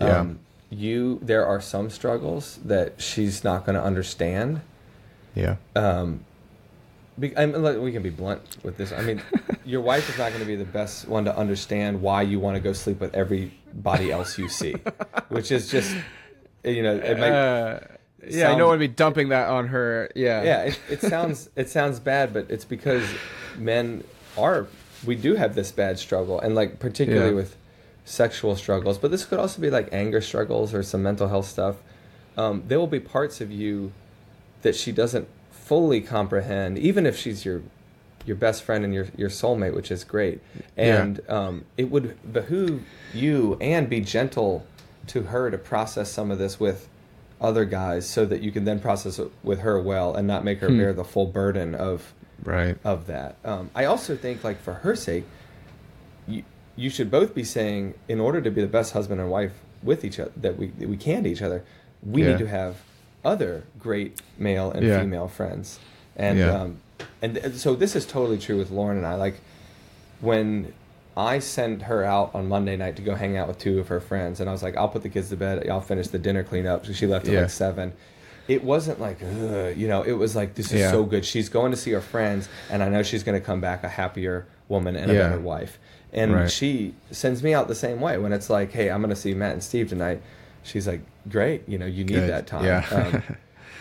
[0.00, 0.20] Yeah.
[0.20, 0.38] Um,
[0.70, 4.60] you, there are some struggles that she's not going to understand.
[5.34, 5.56] Yeah.
[5.74, 6.24] Um,
[7.18, 8.92] be, I mean, like, we can be blunt with this.
[8.92, 9.22] I mean,
[9.64, 12.56] your wife is not going to be the best one to understand why you want
[12.56, 14.72] to go sleep with everybody else you see,
[15.28, 15.94] which is just,
[16.64, 17.80] you know, it might, Uh,
[18.28, 20.10] yeah, I sound- don't want to be dumping that on her.
[20.16, 20.42] Yeah.
[20.42, 23.04] yeah, it, it sounds it sounds bad, but it's because
[23.56, 24.02] men
[24.36, 24.66] are
[25.06, 27.36] we do have this bad struggle, and like particularly Yeah.
[27.36, 27.56] with
[28.06, 31.76] sexual struggles, but this could also be like anger struggles or some mental health stuff.
[32.38, 33.92] Um, there will be parts of you
[34.62, 37.62] that she doesn't fully comprehend, even if she's your
[38.24, 40.40] your best friend and your your soulmate, which is great.
[40.76, 41.02] Yeah.
[41.02, 42.82] And um, it would behoove
[43.12, 44.64] you and be gentle
[45.08, 46.88] to her to process some of this with
[47.40, 50.60] other guys, so that you can then process it with her well and not make
[50.60, 50.78] her Hmm.
[50.78, 52.76] bear the full burden of Right.
[52.84, 53.36] of that.
[53.44, 55.24] Um, I also think, like for her sake,
[56.28, 56.44] you
[56.76, 59.52] you should both be saying, in order to be the best husband and wife
[59.82, 61.64] with each other that we that we can to each other,
[62.02, 62.30] we Yeah.
[62.32, 62.76] need to have
[63.24, 65.00] other great male and Yeah.
[65.00, 65.78] female friends,
[66.16, 66.60] and Yeah.
[66.60, 66.76] um,
[67.22, 69.14] and th- so this is totally true with Lauren and I.
[69.16, 69.34] Like
[70.20, 70.72] when
[71.16, 74.00] I sent her out on Monday night to go hang out with two of her
[74.00, 76.42] friends, and I was like, I'll put the kids to bed, I'll finish the dinner
[76.42, 76.84] cleanup.
[76.86, 77.92] So she left at like seven.
[78.48, 79.18] It wasn't like,
[79.76, 80.90] you know, it was like, this is Yeah.
[80.92, 81.24] so good.
[81.24, 83.88] She's going to see her friends, and I know she's going to come back a
[83.88, 85.28] happier woman and a Yeah.
[85.28, 85.78] better wife.
[86.12, 86.50] And Right.
[86.50, 89.34] she sends me out the same way when it's like, hey, I'm going to see
[89.34, 90.22] Matt and Steve tonight.
[90.62, 92.30] She's like, great, you know, you need Good.
[92.30, 92.64] that time.
[92.64, 92.86] Yeah.
[92.90, 93.22] Um,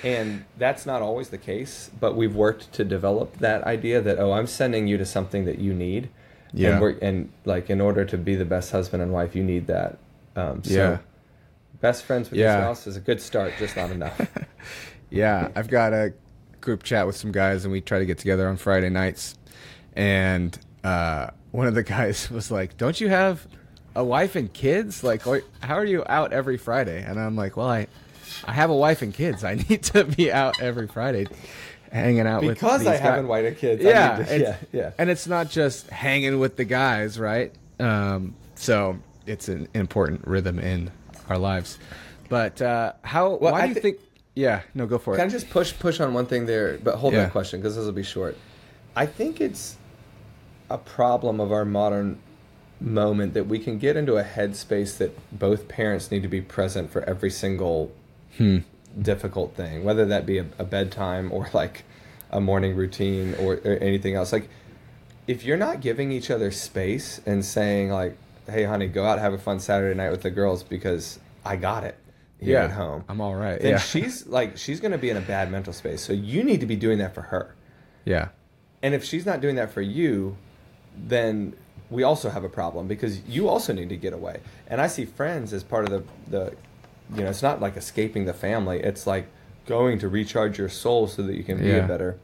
[0.04, 4.34] and that's not always the case, but we've worked to develop that idea that, oh,
[4.34, 6.10] I'm sending you to something that you need.
[6.54, 6.72] Yeah.
[6.74, 9.68] And, we're, and like, in order to be the best husband and wife, you need
[9.68, 9.98] that.
[10.36, 10.98] Um, so Yeah.
[11.82, 12.54] best friends with Yeah.
[12.54, 14.20] your spouse is a good start, just not enough.
[15.12, 16.14] Yeah, I've got a
[16.60, 19.36] group chat with some guys, and we try to get together on Friday nights.
[19.96, 23.46] And uh, one of the guys was like, "Don't you have
[23.96, 25.04] a wife and kids?
[25.04, 25.24] Like,
[25.62, 27.88] how are you out every Friday?" And I'm like, "Well, I,
[28.46, 29.44] I have a wife and kids.
[29.44, 31.28] I need to be out every Friday,
[31.92, 33.86] hanging out with because I these guys." have invited kids.
[33.86, 34.92] I Yeah, need to- yeah, yeah.
[34.98, 37.54] and it's not just hanging with the guys, right?
[37.80, 40.92] Um, so it's an important rhythm in
[41.30, 41.78] our lives.
[42.30, 43.36] But uh, how?
[43.36, 43.98] Well, why I do you thi- think?
[44.36, 45.18] Yeah, no, go for it.
[45.18, 46.78] Can I just push push on one thing there?
[46.78, 47.24] But hold Yeah.
[47.24, 48.36] that question because this will be short.
[48.96, 49.78] I think it's
[50.70, 52.20] a problem of our modern
[52.82, 56.92] moment that we can get into a headspace that both parents need to be present
[56.92, 57.92] for every single
[58.38, 58.60] Hmm.
[59.02, 61.84] difficult thing, whether that be a, a bedtime or like
[62.32, 64.34] a morning routine or, or anything else.
[64.34, 64.50] Like,
[65.28, 68.18] if you're not giving each other space and saying like,
[68.50, 71.84] "Hey, honey, go out have a fun Saturday night with the girls because I got
[71.86, 71.96] it
[72.40, 73.60] here Yeah, at home," I'm all right.
[73.62, 73.78] then Yeah.
[73.80, 76.02] she's like, she's going to be in a bad mental space.
[76.02, 77.56] So you need to be doing that for her.
[78.04, 78.30] Yeah.
[78.84, 80.36] And if she's not doing that for you,
[80.98, 81.54] then
[81.90, 84.40] we also have a problem because you also need to get away.
[84.68, 86.54] And I see friends as part of the the
[87.16, 88.80] you know, it's not like escaping the family.
[88.80, 89.28] It's like
[89.68, 91.84] going to recharge your soul so that you can be Yeah.
[91.84, 92.18] a better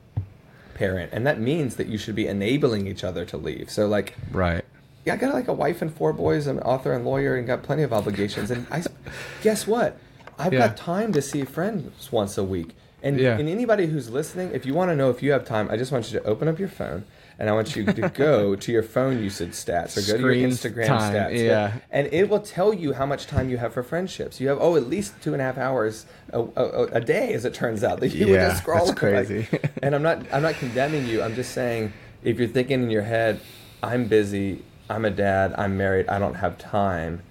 [0.73, 1.11] parent.
[1.13, 3.69] And that means that you should be enabling each other to leave.
[3.69, 4.63] So like Right.
[5.05, 7.61] yeah, I got like a wife and four boys, an author and lawyer, and got
[7.63, 8.49] plenty of obligations.
[8.51, 8.83] And I,
[9.43, 9.97] guess what?
[10.39, 10.67] I've Yeah.
[10.69, 12.75] got time to see friends once a week.
[13.03, 13.37] And, Yeah.
[13.37, 15.91] and anybody who's listening, if you want to know if you have time, I just
[15.91, 17.03] want you to open up your phone
[17.41, 20.47] and I want you to go to your phone usage stats or go to your
[20.47, 21.43] Instagram time, stats.
[21.43, 21.73] yeah.
[21.89, 24.39] And it will tell you how much time you have for friendships.
[24.39, 27.43] You have, oh, at least two and a half hours a, a, a day, as
[27.43, 28.85] it turns out, that you would just scroll.
[28.85, 29.47] that's like- crazy.
[29.81, 31.23] and I'm not I'm not condemning you.
[31.23, 31.91] I'm just saying
[32.23, 33.39] if you're thinking in your head,
[33.81, 37.23] I'm busy, I'm a dad, I'm married, I don't have time,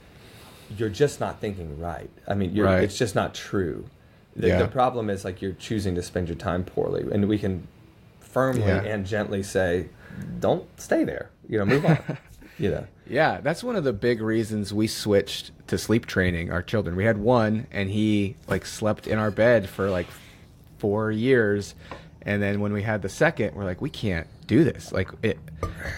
[0.77, 2.11] you're just not thinking right.
[2.27, 2.83] I mean, you're, Right.
[2.83, 3.85] it's just not true.
[4.35, 4.59] The, Yeah.
[4.59, 7.69] the problem is like you're choosing to spend your time poorly, and we can
[8.19, 8.83] firmly Yeah.
[8.83, 9.87] and gently say,
[10.41, 11.31] don't stay there.
[11.49, 11.99] You know, move on.
[12.59, 12.87] you know.
[13.07, 16.95] Yeah, that's one of the big reasons we switched to sleep training our children.
[16.95, 20.07] We had one and he like slept in our bed for like
[20.79, 21.75] 4 years
[22.23, 24.93] and then when we had the second, we're like we can't do this.
[24.93, 25.39] Like it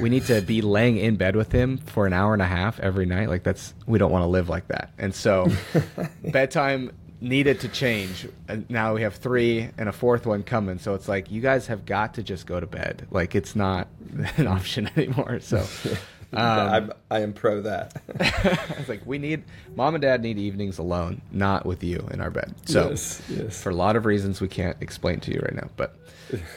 [0.00, 2.78] we need to be laying in bed with him for an hour and a half
[2.80, 3.28] every night.
[3.28, 4.92] Like that's we don't want to live like that.
[4.98, 5.48] And so
[6.24, 6.92] bedtime
[7.22, 8.26] needed to change.
[8.48, 10.78] And now we have 3 and a fourth one coming.
[10.78, 13.06] So it's like you guys have got to just go to bed.
[13.10, 13.88] Like it's not
[14.36, 15.40] an option anymore.
[15.40, 15.58] So
[16.32, 18.02] um, I'm, I am pro that.
[18.20, 19.44] I was like, we need
[19.76, 22.54] mom and dad need evenings alone, not with you in our bed.
[22.66, 23.62] So, Yes, yes.
[23.62, 25.96] for a lot of reasons we can't explain to you right now, but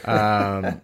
[0.04, 0.80] um,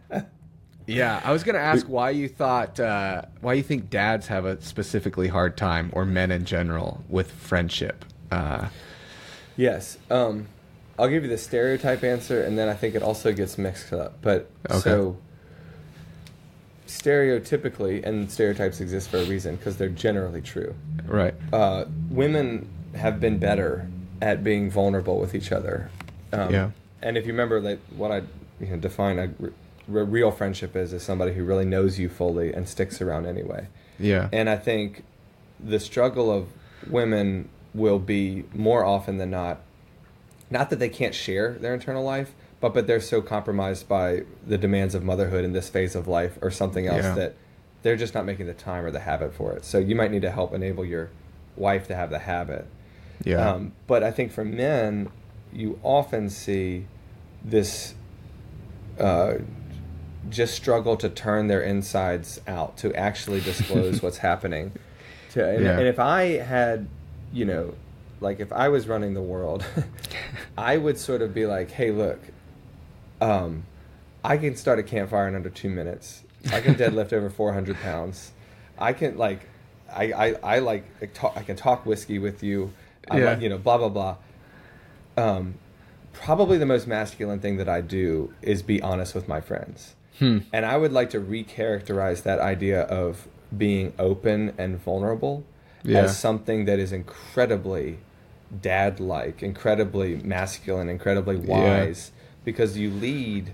[0.87, 4.61] yeah, I was gonna ask why you thought uh, why you think dads have a
[4.61, 8.05] specifically hard time, or men in general, with friendship.
[8.31, 8.69] Uh,
[9.57, 9.99] Yes.
[10.11, 10.49] Um,
[10.99, 14.19] I'll give you the stereotype answer, and then I think it also gets mixed up.
[14.23, 14.79] But Okay.
[14.81, 15.17] so
[16.87, 20.75] stereotypically, and stereotypes exist for a reason because they're generally true.
[21.07, 21.35] right.
[21.53, 23.89] Uh, women have been better
[24.21, 25.91] at being vulnerable with each other.
[26.33, 26.71] Um, Yeah.
[27.03, 28.23] And if you remember, like what I
[28.61, 29.31] you know, define a
[29.89, 33.67] real friendship is, is somebody who really knows you fully and sticks around anyway.
[33.99, 34.29] Yeah.
[34.33, 35.03] And I think
[35.59, 36.47] the struggle of
[36.89, 39.61] women will be more often than not,
[40.51, 44.59] not that they can't share their internal life, but but they're so compromised by the
[44.59, 47.15] demands of motherhood in this phase of life or something else Yeah.
[47.15, 47.35] that
[47.83, 49.65] they're just not making the time or the habit for it.
[49.65, 51.11] So you might need to help enable your
[51.57, 52.67] wife to have the habit.
[53.25, 53.51] yeah.
[53.51, 55.09] Um, but I think for men,
[55.53, 56.87] you often see
[57.45, 57.95] this
[59.01, 59.35] uh,
[60.31, 64.73] just struggle to turn their insides out, to actually disclose what's happening.
[65.33, 65.79] To, and, Yeah.
[65.79, 66.87] and if I had,
[67.33, 67.75] you know,
[68.21, 69.65] like if I was running the world,
[70.59, 72.21] I would sort of be like, hey, look,
[73.21, 73.65] um,
[74.25, 76.23] I can start a campfire in under two minutes.
[76.53, 78.33] I can deadlift over 400 pounds.
[78.79, 79.41] I can like,
[79.93, 82.73] I, I, I like, talk, I can talk whiskey with you.
[83.11, 83.25] I Yeah.
[83.31, 84.17] like, you know, blah, blah, blah.
[85.17, 85.55] Um,
[86.13, 89.95] probably the most masculine thing that I do is be honest with my friends.
[90.19, 90.39] Hmm.
[90.53, 93.27] And I would like to recharacterize that idea of
[93.57, 95.45] being open and vulnerable
[95.85, 96.01] Yeah.
[96.03, 97.99] as something that is incredibly
[98.61, 102.13] dad like, incredibly masculine, incredibly wise,
[102.45, 103.53] because you lead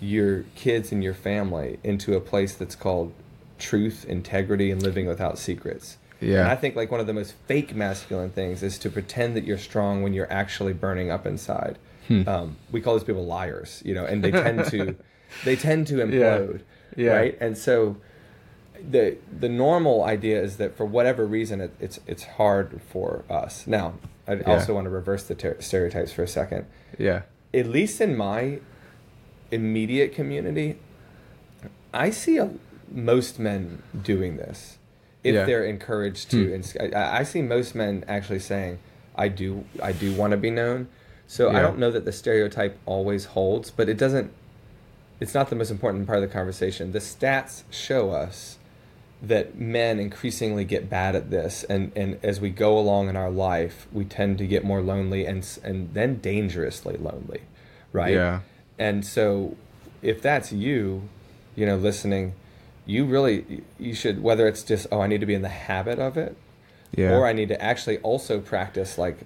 [0.00, 3.12] your kids and your family into a place that's called
[3.58, 5.98] truth, integrity, and living without secrets.
[6.20, 6.40] Yeah.
[6.40, 9.44] And I think like one of the most fake masculine things is to pretend that
[9.44, 11.78] you're strong when you're actually burning up inside.
[12.08, 12.28] Hmm.
[12.28, 14.96] Um, we call these people liars, you know, and they tend to
[15.44, 16.62] they tend to implode,
[16.96, 17.12] Yeah.
[17.12, 17.38] right?
[17.40, 17.96] And so
[18.90, 23.66] the the normal idea is that for whatever reason it, it's it's hard for us.
[23.66, 23.94] Now,
[24.26, 24.42] I Yeah.
[24.46, 26.66] also want to reverse the ter- stereotypes for a second.
[26.98, 27.22] yeah.
[27.54, 28.58] At least in my
[29.50, 30.76] immediate community,
[31.94, 32.50] I see a,
[32.90, 34.76] most men doing this
[35.24, 35.44] if Yeah.
[35.44, 36.46] they're encouraged to.
[36.48, 36.54] Hmm.
[36.54, 38.78] ins- I, I see most men actually saying,
[39.16, 40.88] "I do, I do want to be known."
[41.26, 44.30] So I don't know that the stereotype always holds, but it doesn't.
[45.20, 46.92] It's not the most important part of the conversation.
[46.92, 48.57] The stats show us
[49.20, 53.30] that men increasingly get bad at this and and as we go along in our
[53.30, 57.40] life we tend to get more lonely and and then dangerously lonely
[57.92, 58.40] right Yeah.
[58.78, 59.56] and so
[60.02, 61.08] if that's you
[61.56, 62.34] you know listening
[62.86, 65.98] you really you should whether it's just oh i need to be in the habit
[65.98, 66.36] of it
[66.96, 67.10] Yeah.
[67.16, 69.18] or i need to actually also practice like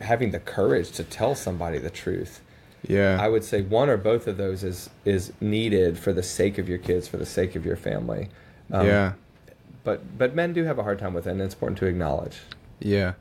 [0.00, 2.40] having the courage to tell somebody the truth
[2.86, 3.18] yeah.
[3.20, 6.68] i would say one or both of those is is needed for the sake of
[6.68, 8.28] your kids for the sake of your family
[8.70, 9.12] Um, yeah.
[9.84, 12.40] but but men do have a hard time with it and it's important to acknowledge
[12.80, 13.14] Yeah.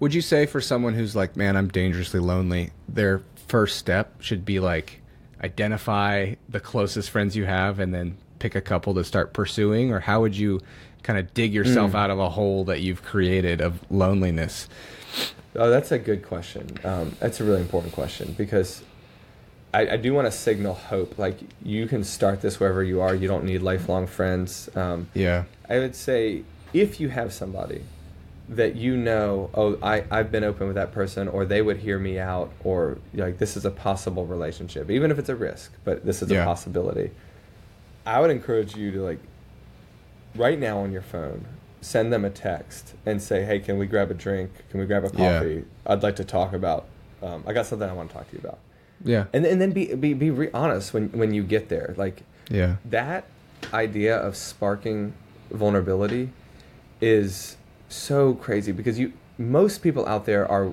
[0.00, 4.44] Would you say for someone who's like, man, I'm dangerously lonely, their first step should
[4.44, 5.00] be like
[5.42, 9.92] identify the closest friends you have and then pick a couple to start pursuing?
[9.92, 10.60] Or how would you
[11.02, 14.68] kind of dig yourself out of a hole that you've created of loneliness?
[15.54, 16.66] Oh, that's a good question.
[16.84, 18.82] Um, that's a really important question because
[19.74, 21.18] I, I do want to signal hope.
[21.18, 23.14] Like you can start this wherever you are.
[23.14, 24.68] You don't need lifelong friends.
[24.76, 25.44] Um, Yeah.
[25.68, 26.42] I would say
[26.74, 27.82] if you have somebody
[28.48, 31.98] that you know, oh, I, I've been open with that person, or they would hear
[31.98, 36.04] me out, or like this is a possible relationship, even if it's a risk, but
[36.04, 36.42] this is Yeah.
[36.42, 37.10] a possibility.
[38.04, 39.20] I would encourage you to like
[40.34, 41.46] right now on your phone,
[41.80, 44.50] send them a text and say, hey, can we grab a drink?
[44.70, 45.22] Can we grab a coffee?
[45.22, 45.38] Yeah.
[45.38, 45.64] coffee?
[45.86, 46.86] I'd like to talk about.
[47.22, 48.58] Um, I got something I want to talk to you about,
[49.04, 49.24] Yeah.
[49.32, 52.76] and and then be be be re- honest when when you get there, like Yeah.
[52.86, 53.24] that
[53.72, 55.12] idea of sparking
[55.50, 56.30] vulnerability
[57.00, 57.56] is
[57.88, 60.72] so crazy because you most people out there are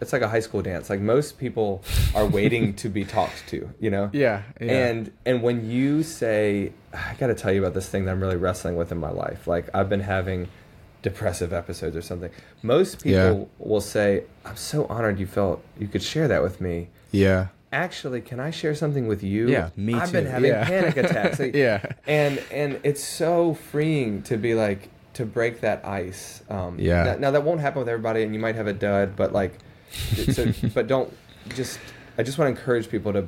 [0.00, 1.82] it's like a high school dance like most people
[2.14, 4.42] are waiting to be talked to you know Yeah.
[4.60, 4.72] yeah.
[4.88, 8.20] and and when you say i got to tell you about this thing that i'm
[8.20, 10.48] really wrestling with in my life like i've been having
[11.02, 12.30] depressive episodes or something
[12.62, 13.44] most people Yeah.
[13.58, 17.46] will say i'm so honored you felt you could share that with me yeah.
[17.72, 19.98] Actually can i share something with you Yeah, me too.
[19.98, 20.64] i've been having Yeah.
[20.64, 21.84] panic attacks Like, Yeah.
[22.06, 27.02] and and it's so freeing to be like to break that ice um Yeah.
[27.04, 29.58] now, now that won't happen with everybody and you might have a dud but like
[29.90, 31.12] so, but don't
[31.54, 31.78] just
[32.18, 33.26] i just want to encourage people to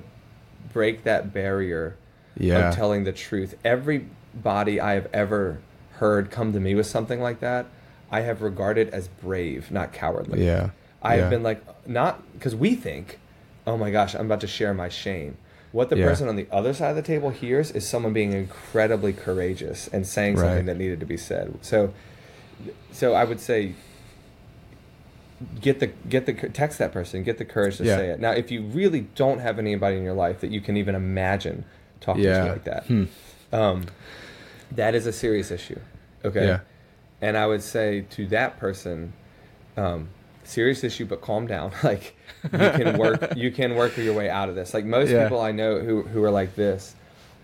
[0.72, 1.96] break that barrier
[2.36, 2.68] Yeah.
[2.68, 5.58] of telling the truth everybody i have ever
[5.94, 7.66] heard come to me with something like that
[8.10, 10.70] i have regarded as brave not cowardly Yeah.
[11.00, 11.20] I Yeah.
[11.22, 13.20] have been like, not because we think,
[13.68, 15.36] oh my gosh, I'm about to share my shame.
[15.72, 16.04] What the Yeah.
[16.06, 20.06] person on the other side of the table hears is someone being incredibly courageous and
[20.06, 20.46] saying Right.
[20.46, 21.54] something that needed to be said.
[21.60, 21.92] So,
[22.92, 23.74] so I would say,
[25.60, 27.96] get the get the text that person, get the courage to Yeah.
[27.96, 28.20] say it.
[28.20, 31.64] Now, if you really don't have anybody in your life that you can even imagine
[32.00, 32.38] talking Yeah.
[32.38, 33.04] to you like that, Hmm.
[33.52, 33.86] um,
[34.72, 35.78] that is a serious issue.
[36.24, 36.58] Okay.
[37.20, 39.12] And I would say to that person,
[39.76, 40.08] um,
[40.48, 41.72] serious issue, but calm down.
[41.82, 44.74] Like you can work, you can work your way out of this.
[44.74, 45.24] Like most Yeah.
[45.24, 46.94] people I know who who are like this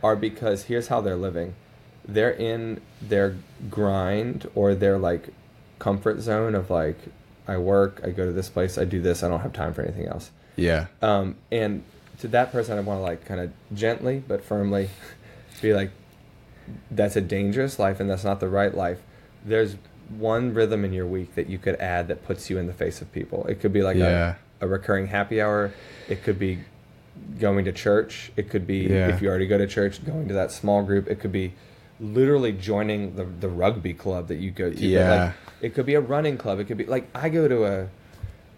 [0.03, 1.55] are because here's how they're living.
[2.07, 3.37] They're in their
[3.71, 5.29] grind or their like
[5.79, 6.99] comfort zone of like
[7.49, 9.83] I work, I go to this place, I do this, I don't have time for
[9.83, 10.31] anything else.
[10.57, 10.87] Yeah.
[11.03, 11.83] Um, and
[12.21, 14.89] to that person, I want to like kind of gently but firmly
[15.63, 15.91] be like,
[16.91, 19.01] that's a dangerous life and that's not the right life.
[19.45, 19.77] There's
[20.19, 23.01] one rhythm in your week that you could add that puts you in the face
[23.01, 23.47] of people.
[23.47, 24.35] It could be like Yeah.
[24.61, 25.73] a, a recurring happy hour.
[26.09, 26.61] It could be
[27.39, 28.33] going to church.
[28.37, 29.09] It could be, Yeah.
[29.15, 31.09] if you already go to church, going to that small group.
[31.09, 31.53] It could be
[32.01, 34.87] literally joining the, the rugby club that you go to.
[34.87, 35.25] Yeah.
[35.27, 36.59] Like, it could be a running club.
[36.59, 37.89] It could be like I go to a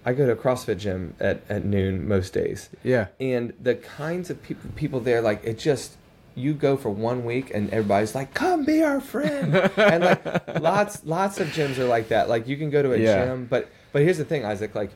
[0.04, 2.70] I go to a CrossFit gym at, at noon most days.
[2.84, 3.08] Yeah.
[3.20, 5.96] And the kinds of people people there, like it just
[6.36, 11.04] you go for one week and everybody's like, "Come be our friend," and like lots
[11.04, 12.28] lots of gyms are like that.
[12.28, 13.24] Like you can go to a Yeah.
[13.24, 14.74] gym, but but here's the thing, Isaac.
[14.74, 14.90] Like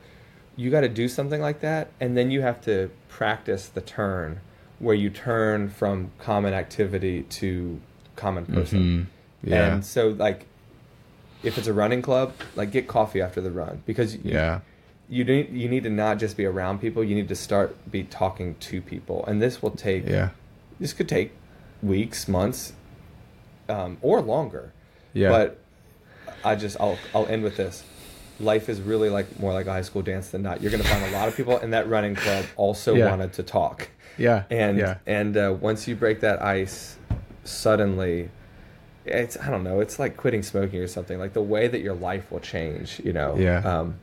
[0.56, 4.40] you got to do something like that, and then you have to practice the turn
[4.78, 7.80] where you turn from common activity to
[8.16, 9.08] common person.
[9.42, 9.48] Mhm.
[9.50, 9.72] Yeah.
[9.74, 10.46] And so like
[11.42, 14.60] if it's a running club, like get coffee after the run because you, yeah.
[15.08, 17.02] you need you need to not just be around people.
[17.02, 20.30] You need to start be talking to people, and this will take Yeah.
[20.80, 21.32] This could take
[21.82, 22.72] weeks, months,
[23.68, 24.72] um, or longer.
[25.12, 25.28] Yeah.
[25.30, 25.58] But
[26.44, 27.84] I just I'll I'll end with this.
[28.40, 30.62] Life is really like more like a high school dance than not.
[30.62, 33.10] You're going to find a lot of people in that running club also Yeah.
[33.10, 34.44] wanted to talk, Yeah.
[34.50, 34.96] and yeah.
[35.06, 36.96] and uh, once you break that ice,
[37.44, 38.30] suddenly.
[39.06, 39.80] It's I don't know.
[39.80, 41.18] It's like quitting smoking or something.
[41.18, 43.34] Like the way that your life will change, you know.
[43.36, 43.58] Yeah.
[43.60, 43.96] Um,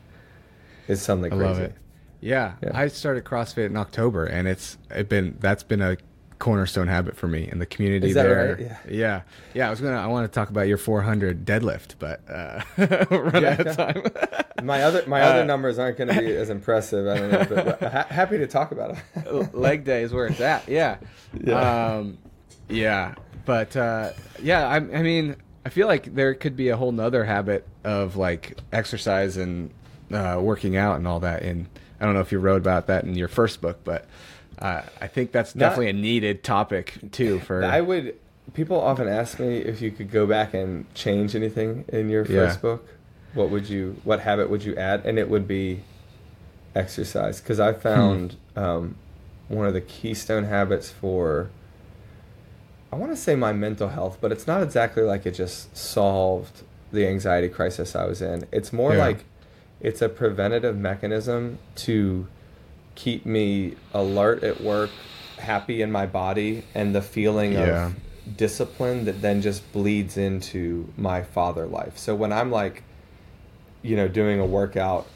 [0.88, 1.50] is something I crazy.
[1.54, 1.74] love it.
[2.20, 2.72] Yeah, Yeah.
[2.74, 5.98] I started CrossFit in October, and it's it been that's been a
[6.40, 8.56] cornerstone habit for me in the community there.
[8.56, 8.60] right?
[8.62, 8.78] Yeah.
[8.90, 9.22] yeah,
[9.54, 9.68] yeah.
[9.68, 12.62] I was gonna I want to talk about your 400 deadlift, but uh,
[13.10, 13.50] we're Yeah.
[13.60, 14.04] out of time.
[14.66, 17.08] My other my Uh, other numbers aren't going to be as impressive.
[17.08, 19.54] I don't know, but, but ha- happy to talk about it.
[19.56, 20.68] Leg day is where it's at.
[20.68, 20.98] Yeah,
[21.44, 21.96] Yeah.
[21.98, 22.18] um,
[22.68, 23.14] yeah.
[23.46, 27.24] But uh, yeah, I, I mean, I feel like there could be a whole nother
[27.24, 29.70] habit of like exercise and
[30.12, 31.44] uh, working out and all that.
[31.44, 31.68] And
[32.02, 34.06] I don't know if you wrote about that in your first book, but
[34.60, 37.40] uh, I think that's Not- definitely a needed topic too.
[37.42, 38.16] For I would.
[38.54, 42.48] People often ask me if you could go back and change anything in your Yeah.
[42.48, 42.88] first book.
[43.34, 43.98] What would you?
[44.04, 45.06] What habit would you add?
[45.06, 45.82] And it would be
[46.76, 48.96] exercise because I found um,
[49.48, 51.50] one of the keystone habits for.
[52.92, 56.62] I want to say my mental health, but it's not exactly like it just solved
[56.94, 58.46] the anxiety crisis I was in.
[58.52, 59.00] It's more Yeah.
[59.08, 59.26] like
[59.82, 62.28] it's a preventative mechanism to
[62.98, 64.90] keep me alert at work,
[65.38, 67.88] happy in my body, and the feeling Yeah.
[67.88, 67.96] of
[68.36, 71.98] discipline that then just bleeds into my father life.
[71.98, 72.84] So when I'm like,
[73.84, 75.08] you know, doing a workout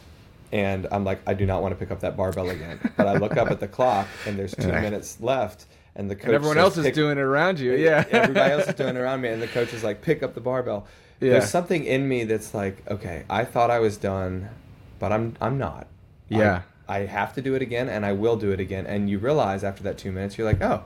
[0.54, 2.80] and I'm like, I do not want to pick up that barbell again.
[2.96, 5.66] But I look up at the clock and there's two minutes left
[5.96, 7.74] and the coach and everyone says, else is "Pick- doing it around you.
[7.74, 10.34] Yeah, everybody else is doing it around me, and the coach is like, "Pick up
[10.36, 10.88] the barbell."
[11.20, 11.32] Yeah.
[11.32, 14.48] There's something in me that's like, okay, I thought I was done,
[15.00, 15.88] but I'm I'm not.
[16.30, 16.62] Yeah.
[16.96, 18.86] I, have to do it again, and I will do it again.
[18.86, 20.84] And you realize after that two minutes, you're like, oh,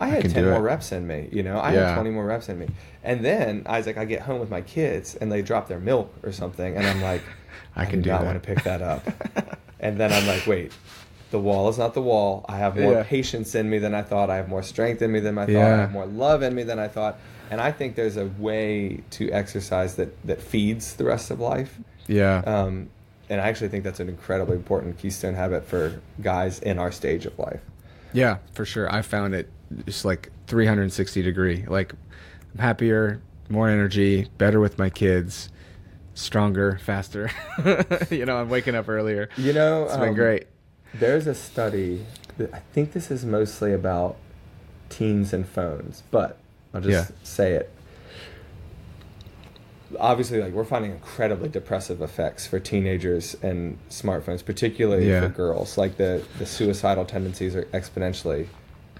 [0.00, 0.60] I had can ten more it.
[0.60, 1.28] reps in me.
[1.32, 1.88] You know, I Yeah.
[1.88, 2.66] had twenty more reps in me.
[3.02, 6.32] And then Isaac, I get home with my kids, and they drop their milk or
[6.32, 7.22] something, and I'm like,
[7.76, 8.26] I can do not that.
[8.26, 9.02] want to pick that up.
[9.80, 10.72] and then I'm like, wait.
[11.32, 12.46] The wall is not the wall.
[12.48, 13.02] I have more Yeah.
[13.02, 14.30] patience in me than I thought.
[14.30, 15.56] I have more strength in me than I thought.
[15.56, 17.18] I have more love in me than I thought.
[17.50, 21.78] And I think there's a way to exercise that, that feeds the rest of life.
[22.06, 22.42] yeah.
[22.46, 22.90] Um,
[23.28, 27.26] and I actually think that's an incredibly important keystone habit for guys in our stage
[27.26, 27.60] of life.
[28.12, 28.92] Yeah, for sure.
[28.92, 29.50] I found it
[29.84, 31.64] just like 360 degree.
[31.66, 31.92] Like
[32.54, 35.50] I'm happier, more energy, better with my kids,
[36.14, 37.30] stronger, faster.
[38.10, 39.28] you know, I'm waking up earlier.
[39.36, 40.46] You know, It's been um, great.
[40.94, 42.06] There's a study
[42.38, 44.16] that I think this is mostly about
[44.88, 46.38] teens and phones, but
[46.72, 47.16] I'll just Yeah.
[47.22, 47.70] say it.
[49.98, 55.20] Obviously, like we're finding incredibly depressive effects for teenagers and smartphones, particularly Yeah.
[55.22, 55.76] for girls.
[55.78, 58.46] Like the the suicidal tendencies are exponentially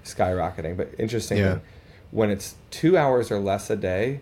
[0.05, 0.76] skyrocketing.
[0.76, 1.59] But interestingly, Yeah.
[2.11, 4.20] when it's two hours or less a day,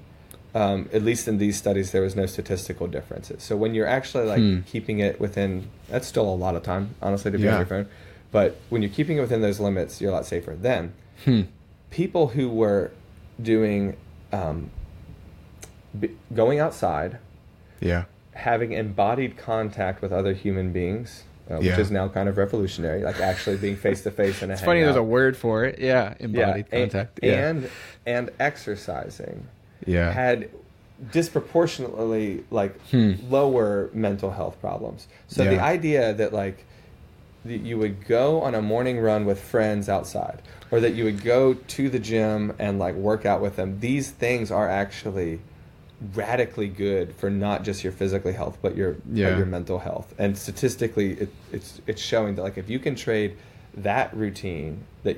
[0.55, 3.43] um, at least in these studies, there was no statistical differences.
[3.43, 4.61] So when you're actually like Hmm.
[4.66, 7.87] keeping it within, that's still a lot of time, honestly, to be on your phone.
[8.31, 10.55] But when you're keeping it within those limits, you're a lot safer.
[10.61, 10.93] Then
[11.25, 11.43] Hmm.
[11.91, 12.91] people who were
[13.43, 13.97] doing
[14.33, 14.70] um,
[15.99, 17.19] b- going outside,
[17.81, 18.05] Yeah.
[18.33, 21.81] having embodied contact with other human beings, uh, which Yeah.
[21.81, 24.83] is now kind of revolutionary, like actually being face to face in a It's funny
[24.83, 25.79] there's a word for it.
[25.79, 26.15] Yeah.
[26.19, 27.21] Embodied yeah, and- contact.
[27.23, 27.49] yeah.
[27.49, 27.71] and
[28.07, 29.47] and exercising
[29.87, 30.11] yeah.
[30.13, 30.49] had
[31.13, 33.13] disproportionately like Hmm.
[33.31, 35.09] lower mental health problems.
[35.29, 36.65] So the idea that like
[37.45, 40.41] that you would go on a morning run with friends outside
[40.71, 44.11] or that you would go to the gym and like work out with them these
[44.11, 45.41] things are actually
[46.15, 50.37] radically good for not just your physical health but your but your mental health and
[50.37, 53.37] statistically it, it's it's showing that like if you can trade
[53.77, 55.17] that routine that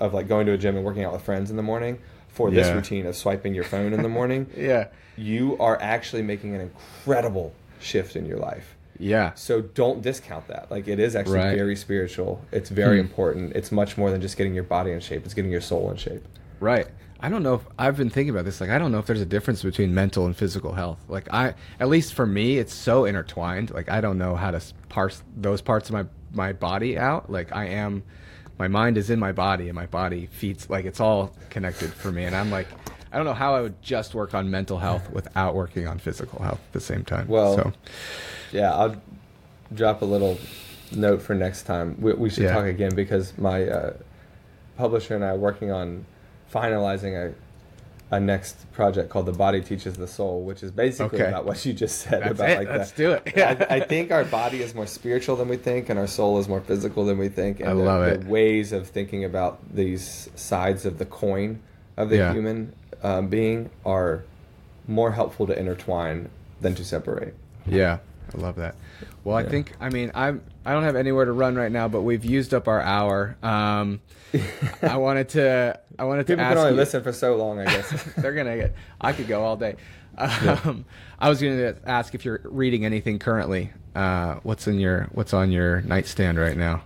[0.00, 1.98] of like going to a gym and working out with friends in the morning
[2.28, 4.88] for this routine of swiping your phone in the morning yeah.
[5.16, 9.32] you are actually making an incredible shift in your life Yeah.
[9.34, 10.70] so don't discount that.
[10.70, 11.56] Like it is actually Right.
[11.56, 12.42] very spiritual.
[12.52, 13.06] It's very Hmm.
[13.06, 13.52] important.
[13.54, 15.24] It's much more than just getting your body in shape.
[15.24, 16.24] It's getting your soul in shape.
[16.60, 16.86] Right.
[17.20, 18.60] I don't know if I've been thinking about this.
[18.60, 20.98] Like, I don't know if there's a difference between mental and physical health.
[21.08, 23.70] Like, I, at least for me, it's so intertwined.
[23.70, 27.30] Like, I don't know how to parse those parts of my my body out.
[27.30, 28.02] Like, I am,
[28.58, 30.68] my mind is in my body, and my body feeds.
[30.68, 32.24] Like, it's all connected for me.
[32.24, 32.66] And I'm like,
[33.10, 36.42] I don't know how I would just work on mental health without working on physical
[36.42, 37.28] health at the same time.
[37.28, 37.72] Well, so
[38.52, 39.00] Yeah, I'll
[39.72, 40.38] drop a little
[40.92, 41.96] note for next time.
[41.98, 42.52] We, we should Yeah.
[42.52, 43.94] talk again because my uh,
[44.76, 46.04] publisher and I are working on
[46.52, 47.34] finalizing a
[48.08, 51.28] a next project called "The Body Teaches the Soul," which is basically Okay.
[51.28, 52.58] about what you just said That's about it.
[52.58, 52.96] like Let's that.
[52.96, 53.38] do it.
[53.70, 56.46] I, I think our body is more spiritual than we think, and our soul is
[56.48, 57.58] more physical than we think.
[57.58, 58.24] And I the, love the it.
[58.26, 61.60] ways of thinking about these sides of the coin
[61.96, 62.32] of the Yeah.
[62.32, 62.72] human
[63.02, 64.22] um, being are
[64.86, 66.28] more helpful to intertwine
[66.60, 67.34] than to separate.
[67.66, 67.98] Yeah,
[68.32, 68.76] I love that.
[69.24, 72.02] Well, I think I mean I'm I don't have anywhere to run right now, but
[72.02, 73.36] we've used up our hour.
[73.42, 74.00] Um,
[74.82, 77.58] I wanted to I wanted to People ask can only you, listen for so long,
[77.60, 78.02] I guess.
[78.18, 78.74] They're gonna get.
[79.00, 79.76] I could go all day.
[80.18, 80.86] Um,
[81.18, 83.70] I was gonna ask if you're reading anything currently.
[83.94, 86.82] Uh, what's in your What's on your nightstand right now?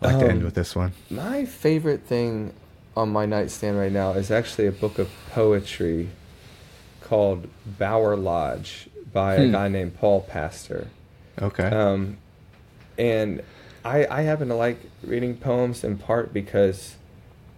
[0.00, 0.92] I like to end Um, with this one.
[1.10, 2.52] My favorite thing
[2.96, 6.10] on my nightstand right now is actually a book of poetry
[7.00, 9.52] called Bower Lodge by a Hmm.
[9.52, 10.86] guy named Paul Pastor.
[11.40, 11.64] Okay.
[11.64, 12.16] Um,
[12.98, 13.42] and
[13.84, 16.96] I, I happen to like reading poems in part because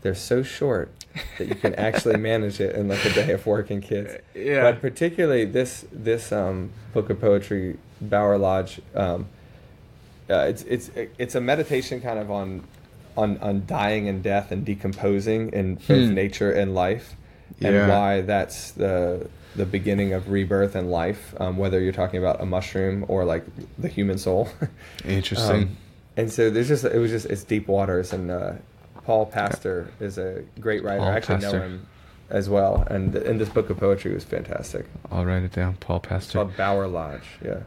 [0.03, 0.91] they're so short
[1.39, 4.15] that you can actually manage it in like a day of working kids.
[4.35, 4.63] Yeah.
[4.63, 8.81] But particularly this this um, book of poetry, Bower Lodge.
[8.95, 9.27] Um,
[10.31, 12.63] uh, it's it's it's a meditation kind of on
[13.17, 16.15] on on dying and death and decomposing in both Hmm.
[16.15, 17.15] nature and life,
[17.61, 17.89] and Yeah.
[17.89, 19.27] why that's the
[19.57, 21.35] the beginning of rebirth and life.
[21.41, 23.45] Um, whether you're talking about a mushroom or like
[23.79, 24.49] the human soul.
[25.05, 25.63] Interesting.
[25.63, 25.77] Um,
[26.17, 28.53] and so there's just it was just it's deep waters and uh,
[29.05, 31.01] Paul Pastor is a great writer.
[31.01, 31.59] Paul I actually Pastor.
[31.59, 31.87] know him
[32.31, 34.87] as well, and in this book of poetry was fantastic.
[35.11, 35.77] I'll write it down.
[35.77, 36.27] Paul Pastor.
[36.27, 37.27] It's called Bower Lodge.
[37.45, 37.63] Yeah.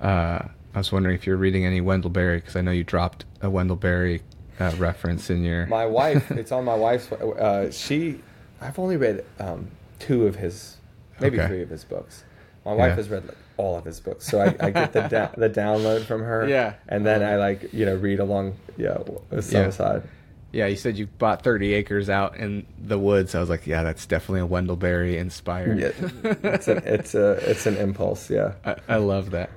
[0.00, 3.24] Uh, I was wondering if you're reading any Wendell Berry because I know you dropped
[3.40, 4.22] a Wendell Berry
[4.58, 5.66] uh, reference in your.
[5.66, 7.10] My wife, it's on my wife's.
[7.12, 8.20] Uh, she,
[8.60, 9.70] I've only read um,
[10.00, 10.76] two of his,
[11.20, 11.48] maybe Okay.
[11.48, 12.24] three of his books.
[12.64, 12.94] My wife Yeah.
[12.96, 16.04] has read like all of his books, so I, I get the da- the download
[16.04, 16.48] from her.
[16.48, 16.74] Yeah.
[16.88, 18.98] and then I like you know read along yeah
[19.40, 19.70] some Yeah.
[19.70, 20.02] side.
[20.52, 23.34] Yeah, you said you bought 30 acres out in the woods.
[23.34, 25.80] I was like, yeah, that's definitely a Wendell Berry inspired.
[25.80, 25.90] Yeah,
[26.44, 28.30] it's an it's a it's an impulse.
[28.30, 28.52] Yeah.
[28.64, 29.50] I, I love that.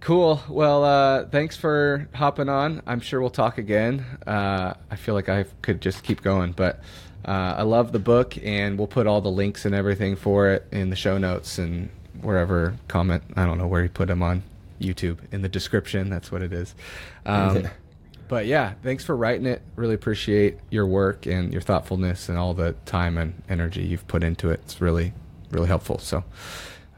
[0.00, 0.40] Cool.
[0.48, 2.82] Well, uh, thanks for hopping on.
[2.86, 4.04] I'm sure we'll talk again.
[4.26, 6.80] Uh, I feel like I could just keep going, but
[7.26, 10.66] uh, I love the book, and we'll put all the links and everything for it
[10.72, 11.88] in the show notes and
[12.20, 13.22] wherever comment.
[13.36, 14.42] I don't know where you put them on
[14.80, 16.10] YouTube in the description.
[16.10, 16.74] That's what it is.
[17.26, 17.68] Um,
[18.28, 19.60] But yeah, thanks for writing it.
[19.76, 24.22] Really appreciate your work and your thoughtfulness and all the time and energy you've put
[24.24, 24.60] into it.
[24.64, 25.12] It's really,
[25.50, 25.98] really helpful.
[25.98, 26.24] So,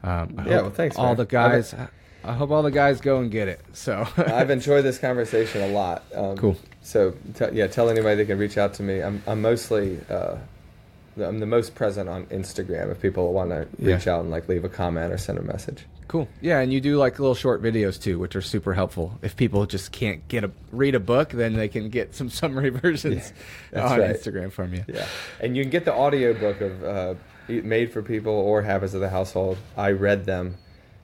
[0.01, 1.17] um, I Yeah, hope well, thanks, All man.
[1.17, 1.75] the guys,
[2.23, 3.59] I hope all the guys go and get it.
[3.73, 6.03] So, I've enjoyed this conversation a lot.
[6.15, 6.55] Um, Cool.
[6.85, 9.01] So t- yeah, tell anybody they can reach out to me.
[9.01, 10.35] I'm I'm mostly uh,
[11.19, 12.91] I'm the most present on Instagram.
[12.91, 14.13] If people want to reach Yeah.
[14.15, 15.85] out and like leave a comment or send a message.
[16.07, 16.27] cool.
[16.41, 19.17] Yeah, and you do like little short videos too, which are super helpful.
[19.23, 22.69] If people just can't get a read a book, then they can get some summary
[22.69, 23.33] versions
[23.73, 24.15] Yeah, on right.
[24.15, 24.83] Instagram from you.
[24.87, 25.07] Yeah,
[25.41, 27.13] and you can get the audiobook of uh,
[27.47, 29.57] Made for People or Habits of the Household.
[29.75, 30.57] I read them,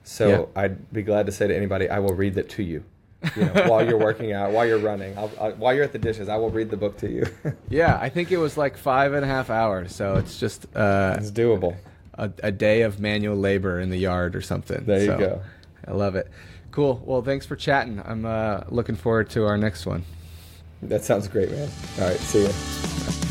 [0.04, 0.62] so Yeah.
[0.62, 2.84] I'd be glad to say to anybody, I will read that to you.
[3.36, 5.98] You know, while you're working out, while you're running, I'll, I, while you're at the
[5.98, 7.26] dishes, I will read the book to you.
[7.68, 11.14] Yeah, I think it was like five and a half hours, so it's just uh,
[11.18, 11.76] it's doable.
[12.14, 14.84] a, a day of manual labor in the yard or something.
[14.84, 15.42] There you So, go.
[15.88, 16.28] I love it.
[16.70, 17.02] Cool.
[17.04, 18.02] Well, thanks for chatting.
[18.04, 20.04] I'm uh, looking forward to our next one.
[20.82, 21.68] That sounds great, man.
[22.00, 23.21] All right, see you.